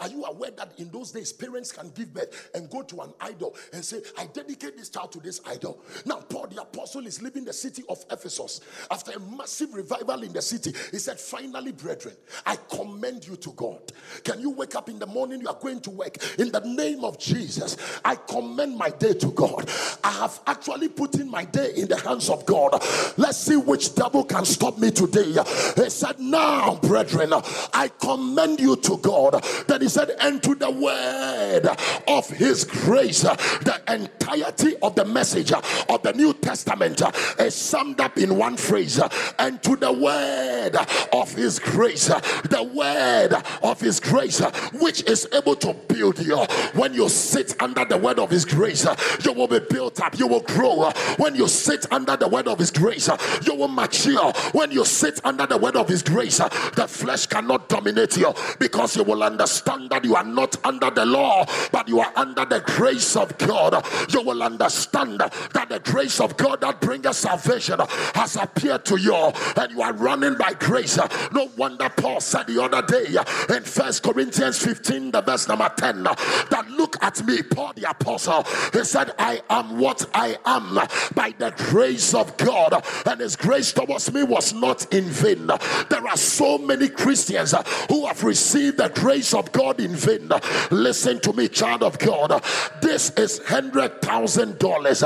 Are 0.01 0.07
you 0.07 0.25
aware 0.25 0.51
that 0.51 0.73
in 0.77 0.89
those 0.89 1.11
days 1.11 1.31
parents 1.31 1.71
can 1.71 1.89
give 1.91 2.13
birth 2.13 2.49
and 2.55 2.69
go 2.69 2.81
to 2.81 3.01
an 3.01 3.13
idol 3.21 3.55
and 3.71 3.85
say, 3.85 4.01
I 4.17 4.25
dedicate 4.25 4.75
this 4.75 4.89
child 4.89 5.11
to 5.13 5.19
this 5.19 5.39
idol? 5.45 5.79
Now, 6.05 6.17
Paul 6.17 6.47
the 6.47 6.61
apostle 6.61 7.05
is 7.05 7.21
leaving 7.21 7.45
the 7.45 7.53
city 7.53 7.83
of 7.87 8.03
Ephesus 8.11 8.61
after 8.89 9.11
a 9.11 9.19
massive 9.19 9.73
revival 9.73 10.23
in 10.23 10.33
the 10.33 10.41
city. 10.41 10.73
He 10.91 10.97
said, 10.97 11.19
Finally, 11.19 11.73
brethren, 11.73 12.15
I 12.45 12.57
commend 12.69 13.27
you 13.27 13.35
to 13.37 13.51
God. 13.51 13.91
Can 14.23 14.41
you 14.41 14.49
wake 14.49 14.75
up 14.75 14.89
in 14.89 14.97
the 14.97 15.05
morning? 15.05 15.41
You 15.41 15.47
are 15.49 15.59
going 15.59 15.79
to 15.81 15.91
work 15.91 16.17
in 16.39 16.51
the 16.51 16.61
name 16.61 17.03
of 17.03 17.19
Jesus. 17.19 17.77
I 18.03 18.15
commend 18.15 18.77
my 18.77 18.89
day 18.89 19.13
to 19.13 19.27
God. 19.31 19.69
I 20.03 20.11
have 20.11 20.39
actually 20.47 20.89
put 20.89 21.15
in 21.15 21.29
my 21.29 21.45
day 21.45 21.73
in 21.77 21.87
the 21.87 21.97
hands 21.97 22.29
of 22.29 22.45
God. 22.45 22.71
Let's 23.17 23.37
see 23.37 23.55
which 23.55 23.93
devil 23.93 24.23
can 24.23 24.45
stop 24.45 24.79
me 24.79 24.89
today. 24.89 25.31
He 25.75 25.89
said, 25.89 26.19
Now, 26.19 26.75
brethren, 26.77 27.33
I 27.73 27.89
commend 27.99 28.59
you 28.59 28.75
to 28.77 28.97
God. 28.97 29.43
Then 29.67 29.81
he 29.81 29.89
said, 29.91 30.15
and 30.21 30.41
to 30.43 30.55
the 30.55 30.71
word 30.71 31.67
of 32.07 32.29
his 32.29 32.63
grace. 32.63 33.21
The 33.21 33.81
entirety 33.87 34.75
of 34.81 34.95
the 34.95 35.05
message 35.05 35.51
of 35.51 36.01
the 36.01 36.13
New 36.13 36.33
Testament 36.33 37.01
is 37.39 37.55
summed 37.55 37.99
up 37.99 38.17
in 38.17 38.37
one 38.37 38.57
phrase. 38.57 38.99
And 39.37 39.61
to 39.63 39.75
the 39.75 39.91
word 39.91 40.77
of 41.13 41.33
his 41.33 41.59
grace, 41.59 42.07
the 42.07 42.71
word 42.73 43.33
of 43.63 43.79
his 43.81 43.99
grace, 43.99 44.39
which 44.79 45.03
is 45.03 45.27
able 45.33 45.55
to 45.57 45.73
build 45.87 46.19
you. 46.19 46.37
When 46.73 46.93
you 46.93 47.09
sit 47.09 47.61
under 47.61 47.85
the 47.85 47.97
word 47.97 48.19
of 48.19 48.29
his 48.29 48.45
grace, 48.45 48.87
you 49.23 49.33
will 49.33 49.47
be 49.47 49.59
built 49.59 49.99
up, 50.01 50.17
you 50.17 50.27
will 50.27 50.41
grow. 50.41 50.91
When 51.17 51.35
you 51.35 51.47
sit 51.47 51.91
under 51.91 52.15
the 52.15 52.27
word 52.27 52.47
of 52.47 52.59
his 52.59 52.71
grace, 52.71 53.09
you 53.45 53.55
will 53.55 53.67
mature. 53.67 54.31
When 54.53 54.71
you 54.71 54.85
sit 54.85 55.19
under 55.25 55.45
the 55.45 55.57
word 55.57 55.75
of 55.75 55.89
his 55.89 56.01
grace, 56.01 56.37
the 56.37 56.87
flesh 56.87 57.25
cannot 57.25 57.67
dominate 57.67 58.17
you 58.17 58.33
because 58.59 58.95
you 58.95 59.03
will 59.03 59.23
understand 59.23 59.80
that 59.89 60.03
you 60.03 60.15
are 60.15 60.23
not 60.23 60.55
under 60.65 60.89
the 60.89 61.05
law, 61.05 61.45
but 61.71 61.87
you 61.87 61.99
are 61.99 62.11
under 62.15 62.45
the 62.45 62.61
grace 62.61 63.15
of 63.15 63.37
God, 63.37 63.85
you 64.09 64.21
will 64.21 64.43
understand 64.43 65.19
that 65.19 65.67
the 65.69 65.79
grace 65.79 66.19
of 66.19 66.37
God 66.37 66.61
that 66.61 66.79
brings 66.81 67.17
salvation 67.17 67.79
has 68.15 68.35
appeared 68.35 68.85
to 68.85 68.99
you, 68.99 69.15
and 69.55 69.71
you 69.71 69.81
are 69.81 69.93
running 69.93 70.35
by 70.35 70.53
grace. 70.53 70.97
No 71.31 71.49
wonder 71.57 71.89
Paul 71.89 72.21
said 72.21 72.47
the 72.47 72.61
other 72.61 72.81
day 72.81 73.15
in 73.55 73.63
First 73.63 74.03
Corinthians 74.03 74.63
15, 74.63 75.11
the 75.11 75.21
verse 75.21 75.47
number 75.47 75.71
10, 75.75 76.03
that 76.03 76.65
look 76.69 77.01
at 77.01 77.25
me, 77.25 77.41
Paul 77.41 77.73
the 77.75 77.89
apostle. 77.89 78.45
He 78.73 78.83
said, 78.83 79.11
I 79.17 79.41
am 79.49 79.79
what 79.79 80.05
I 80.13 80.37
am 80.45 80.75
by 81.15 81.33
the 81.37 81.53
grace 81.69 82.13
of 82.13 82.35
God, 82.37 82.83
and 83.05 83.19
his 83.19 83.35
grace 83.35 83.71
towards 83.71 84.11
me 84.13 84.23
was 84.23 84.53
not 84.53 84.93
in 84.93 85.05
vain. 85.05 85.47
There 85.89 86.07
are 86.07 86.17
so 86.17 86.57
many 86.57 86.89
Christians 86.89 87.53
who 87.89 88.05
have 88.05 88.23
received 88.23 88.77
the 88.77 88.89
grace 88.89 89.33
of 89.33 89.51
God 89.51 89.60
God 89.61 89.79
in 89.79 89.95
vain. 89.95 90.31
Listen 90.71 91.19
to 91.19 91.33
me, 91.33 91.47
child 91.47 91.83
of 91.83 91.99
God. 91.99 92.43
This 92.81 93.11
is 93.11 93.39
hundred 93.45 94.01
thousand 94.01 94.57
dollars. 94.57 95.03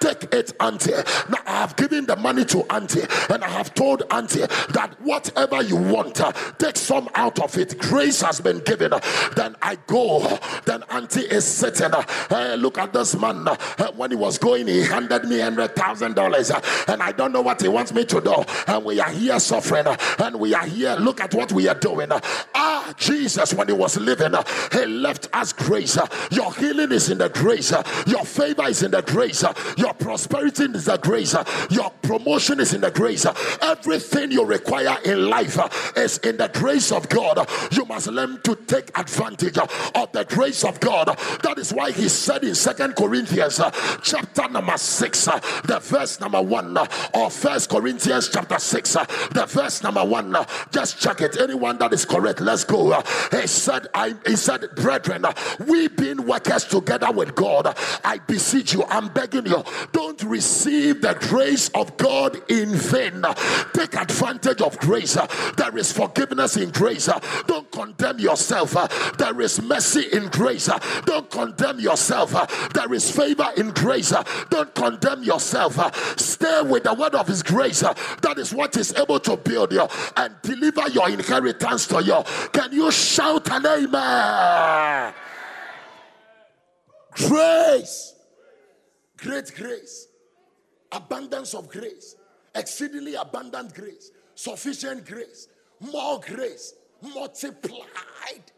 Take 0.00 0.32
it, 0.32 0.54
auntie. 0.60 0.92
Now 1.28 1.38
I 1.46 1.56
have 1.60 1.76
given 1.76 2.06
the 2.06 2.16
money 2.16 2.46
to 2.46 2.60
auntie, 2.72 3.02
and 3.28 3.44
I 3.44 3.48
have 3.48 3.74
told 3.74 4.04
auntie 4.10 4.46
that 4.46 4.96
whatever 5.00 5.62
you 5.62 5.76
want, 5.76 6.22
take 6.58 6.76
some 6.78 7.10
out 7.14 7.38
of 7.40 7.58
it. 7.58 7.78
Grace 7.78 8.22
has 8.22 8.40
been 8.40 8.60
given. 8.60 8.92
Then 9.36 9.56
I 9.60 9.76
go. 9.86 10.38
Then 10.64 10.84
auntie 10.90 11.20
is 11.20 11.44
sitting. 11.44 11.90
Hey, 12.30 12.56
look 12.56 12.78
at 12.78 12.94
this 12.94 13.14
man. 13.14 13.46
When 13.94 14.10
he 14.10 14.16
was 14.16 14.38
going, 14.38 14.68
he 14.68 14.80
handed 14.84 15.24
me 15.24 15.40
hundred 15.40 15.76
thousand 15.76 16.14
dollars, 16.14 16.50
and 16.88 17.02
I 17.02 17.12
don't 17.12 17.32
know 17.32 17.42
what 17.42 17.60
he 17.60 17.68
wants 17.68 17.92
me 17.92 18.06
to 18.06 18.20
do. 18.22 18.42
And 18.68 18.86
we 18.86 19.00
are 19.00 19.10
here 19.10 19.38
suffering, 19.38 19.86
and 20.18 20.40
we 20.40 20.54
are 20.54 20.64
here. 20.64 20.96
Look 20.96 21.20
at 21.20 21.34
what 21.34 21.52
we 21.52 21.68
are 21.68 21.74
doing. 21.78 22.08
Ah, 22.54 22.94
Jesus, 22.96 23.52
when 23.52 23.68
he 23.68 23.74
was 23.74 23.97
living, 23.98 24.34
he 24.72 24.86
left 24.86 25.28
us 25.32 25.52
grace. 25.52 25.98
Your 26.30 26.52
healing 26.54 26.92
is 26.92 27.10
in 27.10 27.18
the 27.18 27.28
grace. 27.28 27.72
Your 28.06 28.24
favor 28.24 28.66
is 28.66 28.82
in 28.82 28.90
the 28.90 29.02
grace. 29.02 29.44
Your 29.76 29.94
prosperity 29.94 30.64
is 30.64 30.84
the 30.86 30.96
grace. 30.98 31.34
Your 31.70 31.90
promotion 32.02 32.60
is 32.60 32.74
in 32.74 32.80
the 32.80 32.90
grace. 32.90 33.26
Everything 33.62 34.30
you 34.30 34.44
require 34.44 34.96
in 35.04 35.28
life 35.28 35.58
is 35.96 36.18
in 36.18 36.36
the 36.36 36.48
grace 36.48 36.92
of 36.92 37.08
God. 37.08 37.48
You 37.72 37.84
must 37.84 38.06
learn 38.08 38.40
to 38.42 38.54
take 38.66 38.96
advantage 38.98 39.58
of 39.58 40.12
the 40.12 40.24
grace 40.28 40.64
of 40.64 40.78
God. 40.80 41.06
That 41.42 41.58
is 41.58 41.72
why 41.72 41.90
he 41.90 42.08
said 42.08 42.44
in 42.44 42.54
Second 42.54 42.94
Corinthians 42.96 43.60
chapter 44.02 44.48
number 44.48 44.76
6, 44.76 45.24
the 45.24 45.80
verse 45.82 46.20
number 46.20 46.40
1, 46.40 46.78
or 47.14 47.30
First 47.30 47.68
Corinthians 47.70 48.28
chapter 48.28 48.58
6, 48.58 48.92
the 48.92 49.46
verse 49.48 49.82
number 49.82 50.04
1. 50.04 50.36
Just 50.70 51.00
check 51.00 51.20
it. 51.20 51.38
Anyone 51.40 51.78
that 51.78 51.92
is 51.92 52.04
correct, 52.04 52.40
let's 52.40 52.64
go. 52.64 53.02
He 53.30 53.46
said, 53.46 53.87
I 53.94 54.14
he 54.26 54.36
said, 54.36 54.68
brethren, 54.76 55.24
we 55.66 55.88
being 55.88 56.26
workers 56.26 56.64
together 56.64 57.10
with 57.10 57.34
God, 57.34 57.76
I 58.04 58.18
beseech 58.18 58.72
you, 58.72 58.84
I'm 58.88 59.08
begging 59.08 59.46
you, 59.46 59.64
don't 59.92 60.22
receive 60.22 61.00
the 61.02 61.14
grace 61.14 61.68
of 61.70 61.96
God 61.96 62.38
in 62.50 62.74
vain. 62.74 63.24
Take 63.72 63.94
advantage 63.94 64.60
of 64.60 64.78
grace. 64.78 65.16
There 65.56 65.76
is 65.76 65.92
forgiveness 65.92 66.56
in 66.56 66.70
grace. 66.70 67.08
Don't 67.46 67.70
condemn 67.70 68.18
yourself. 68.18 68.72
There 69.16 69.40
is 69.40 69.60
mercy 69.62 70.06
in 70.12 70.28
grace. 70.28 70.70
Don't 71.04 71.30
condemn 71.30 71.80
yourself. 71.80 72.32
There 72.72 72.92
is 72.92 73.10
favor 73.10 73.48
in 73.56 73.70
grace. 73.70 74.12
Don't 74.50 74.74
condemn 74.74 75.22
yourself. 75.22 75.78
Stay 76.18 76.62
with 76.62 76.84
the 76.84 76.94
word 76.94 77.14
of 77.14 77.26
His 77.26 77.42
grace. 77.42 77.80
That 77.80 78.38
is 78.38 78.52
what 78.52 78.76
is 78.76 78.94
able 78.94 79.20
to 79.20 79.36
build 79.36 79.72
you 79.72 79.86
and 80.16 80.34
deliver 80.42 80.88
your 80.88 81.08
inheritance 81.08 81.86
to 81.88 82.02
you. 82.02 82.22
Can 82.52 82.72
you 82.72 82.90
shout 82.90 83.50
an 83.50 83.66
amen? 83.84 85.14
Grace, 87.12 88.14
great 89.16 89.52
grace, 89.54 90.08
abundance 90.92 91.54
of 91.54 91.68
grace, 91.68 92.16
exceedingly 92.54 93.14
abundant 93.14 93.74
grace, 93.74 94.10
sufficient 94.34 95.04
grace, 95.06 95.48
more 95.80 96.20
grace, 96.20 96.74
multiplied 97.02 97.82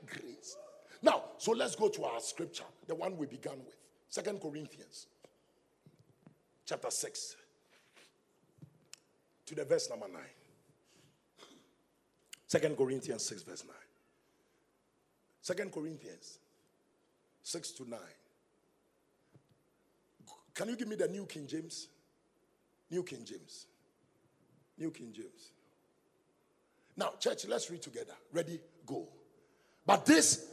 grace. 0.06 0.56
Now, 1.02 1.24
so 1.38 1.52
let's 1.52 1.74
go 1.74 1.88
to 1.88 2.04
our 2.04 2.20
scripture, 2.20 2.64
the 2.86 2.94
one 2.94 3.16
we 3.16 3.26
began 3.26 3.58
with. 3.64 3.76
Second 4.08 4.40
Corinthians 4.40 5.06
chapter 6.66 6.90
6 6.90 7.36
to 9.46 9.54
the 9.54 9.64
verse 9.64 9.88
number 9.90 10.06
9. 10.08 10.20
Second 12.46 12.76
Corinthians 12.76 13.24
6, 13.24 13.42
verse 13.42 13.64
9. 13.66 13.80
Second 15.43 15.72
Corinthians 15.72 16.38
6 17.43 17.70
to 17.72 17.88
9. 17.88 17.99
Can 20.55 20.68
you 20.68 20.76
give 20.76 20.88
me 20.88 20.97
the 20.97 21.09
New 21.09 21.26
King 21.26 21.47
James? 21.47 21.88
New 22.91 23.03
King 23.03 23.24
James. 23.24 23.66
New 24.78 24.91
King 24.91 25.12
James. 25.12 25.53
Now, 26.97 27.12
church, 27.18 27.47
let's 27.49 27.70
read 27.70 27.82
together. 27.82 28.12
Ready, 28.32 28.61
go. 28.84 29.09
But 29.86 30.05
this, 30.05 30.47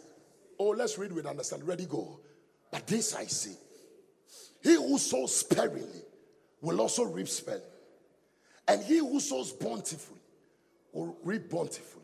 oh, 0.60 0.70
let's 0.70 0.98
read 0.98 1.12
with 1.12 1.26
understanding. 1.26 1.68
Ready, 1.68 1.86
go. 1.86 2.20
But 2.72 2.88
this 2.88 3.16
I 3.16 3.26
see. 3.26 3.56
He 4.64 4.76
who 4.76 4.98
sows 4.98 5.36
sparingly 5.36 6.02
will 6.62 6.80
also 6.82 7.04
reap 7.04 7.28
sparingly. 7.28 7.66
And 8.68 8.84
he 8.84 9.00
who 9.00 9.20
sows 9.20 9.52
bountifully 9.52 10.20
will 10.92 11.18
reap 11.24 11.50
bountifully. 11.50 12.04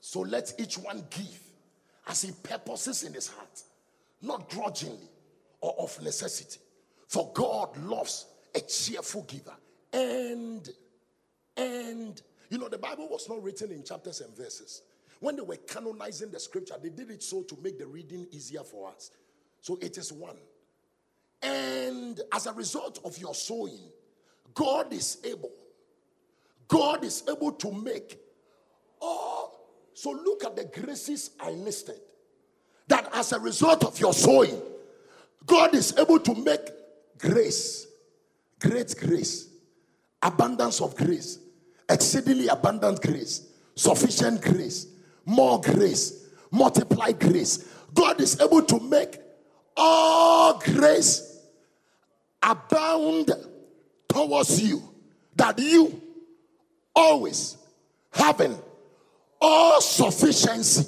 So 0.00 0.20
let 0.20 0.52
each 0.58 0.78
one 0.78 1.04
give 1.10 1.45
as 2.06 2.22
he 2.22 2.32
purposes 2.42 3.02
in 3.02 3.12
his 3.12 3.28
heart, 3.28 3.62
not 4.22 4.48
grudgingly 4.48 5.08
or 5.60 5.74
of 5.78 6.00
necessity. 6.02 6.60
For 7.08 7.30
God 7.34 7.76
loves 7.78 8.26
a 8.54 8.60
cheerful 8.60 9.22
giver. 9.22 9.54
And, 9.92 10.68
and, 11.56 12.20
you 12.50 12.58
know, 12.58 12.68
the 12.68 12.78
Bible 12.78 13.08
was 13.08 13.28
not 13.28 13.42
written 13.42 13.70
in 13.70 13.82
chapters 13.84 14.20
and 14.20 14.34
verses. 14.36 14.82
When 15.20 15.36
they 15.36 15.42
were 15.42 15.56
canonizing 15.56 16.30
the 16.30 16.40
scripture, 16.40 16.74
they 16.82 16.90
did 16.90 17.10
it 17.10 17.22
so 17.22 17.42
to 17.42 17.56
make 17.62 17.78
the 17.78 17.86
reading 17.86 18.26
easier 18.30 18.62
for 18.62 18.90
us. 18.90 19.10
So 19.60 19.78
it 19.80 19.96
is 19.98 20.12
one. 20.12 20.36
And 21.42 22.20
as 22.32 22.46
a 22.46 22.52
result 22.52 23.00
of 23.04 23.16
your 23.18 23.34
sowing, 23.34 23.90
God 24.54 24.92
is 24.92 25.18
able. 25.24 25.52
God 26.68 27.04
is 27.04 27.22
able 27.28 27.52
to 27.52 27.72
make 27.72 28.18
all. 29.00 29.55
So 29.96 30.10
look 30.10 30.44
at 30.44 30.54
the 30.54 30.66
graces 30.66 31.30
I 31.40 31.52
listed. 31.52 31.98
That 32.86 33.08
as 33.14 33.32
a 33.32 33.40
result 33.40 33.82
of 33.82 33.98
your 33.98 34.12
sowing, 34.12 34.60
God 35.46 35.74
is 35.74 35.96
able 35.96 36.20
to 36.20 36.34
make 36.34 36.60
grace, 37.16 37.86
great 38.60 38.94
grace, 38.98 39.48
abundance 40.22 40.82
of 40.82 40.94
grace, 40.96 41.38
exceedingly 41.88 42.48
abundant 42.48 43.00
grace, 43.00 43.48
sufficient 43.74 44.42
grace, 44.42 44.86
more 45.24 45.62
grace, 45.62 46.26
multiplied 46.50 47.18
grace. 47.18 47.66
God 47.94 48.20
is 48.20 48.38
able 48.38 48.64
to 48.64 48.78
make 48.78 49.18
all 49.78 50.58
grace 50.58 51.40
abound 52.42 53.32
towards 54.10 54.62
you, 54.62 54.82
that 55.36 55.58
you 55.58 56.02
always 56.94 57.56
having 58.12 58.58
all 59.40 59.80
sufficiency 59.80 60.86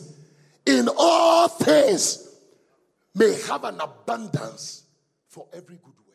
in 0.67 0.89
all 0.97 1.49
things 1.49 2.37
may 3.15 3.41
have 3.49 3.65
an 3.65 3.81
abundance 3.81 4.85
for 5.29 5.47
every 5.53 5.77
good 5.77 5.95
work. 6.07 6.08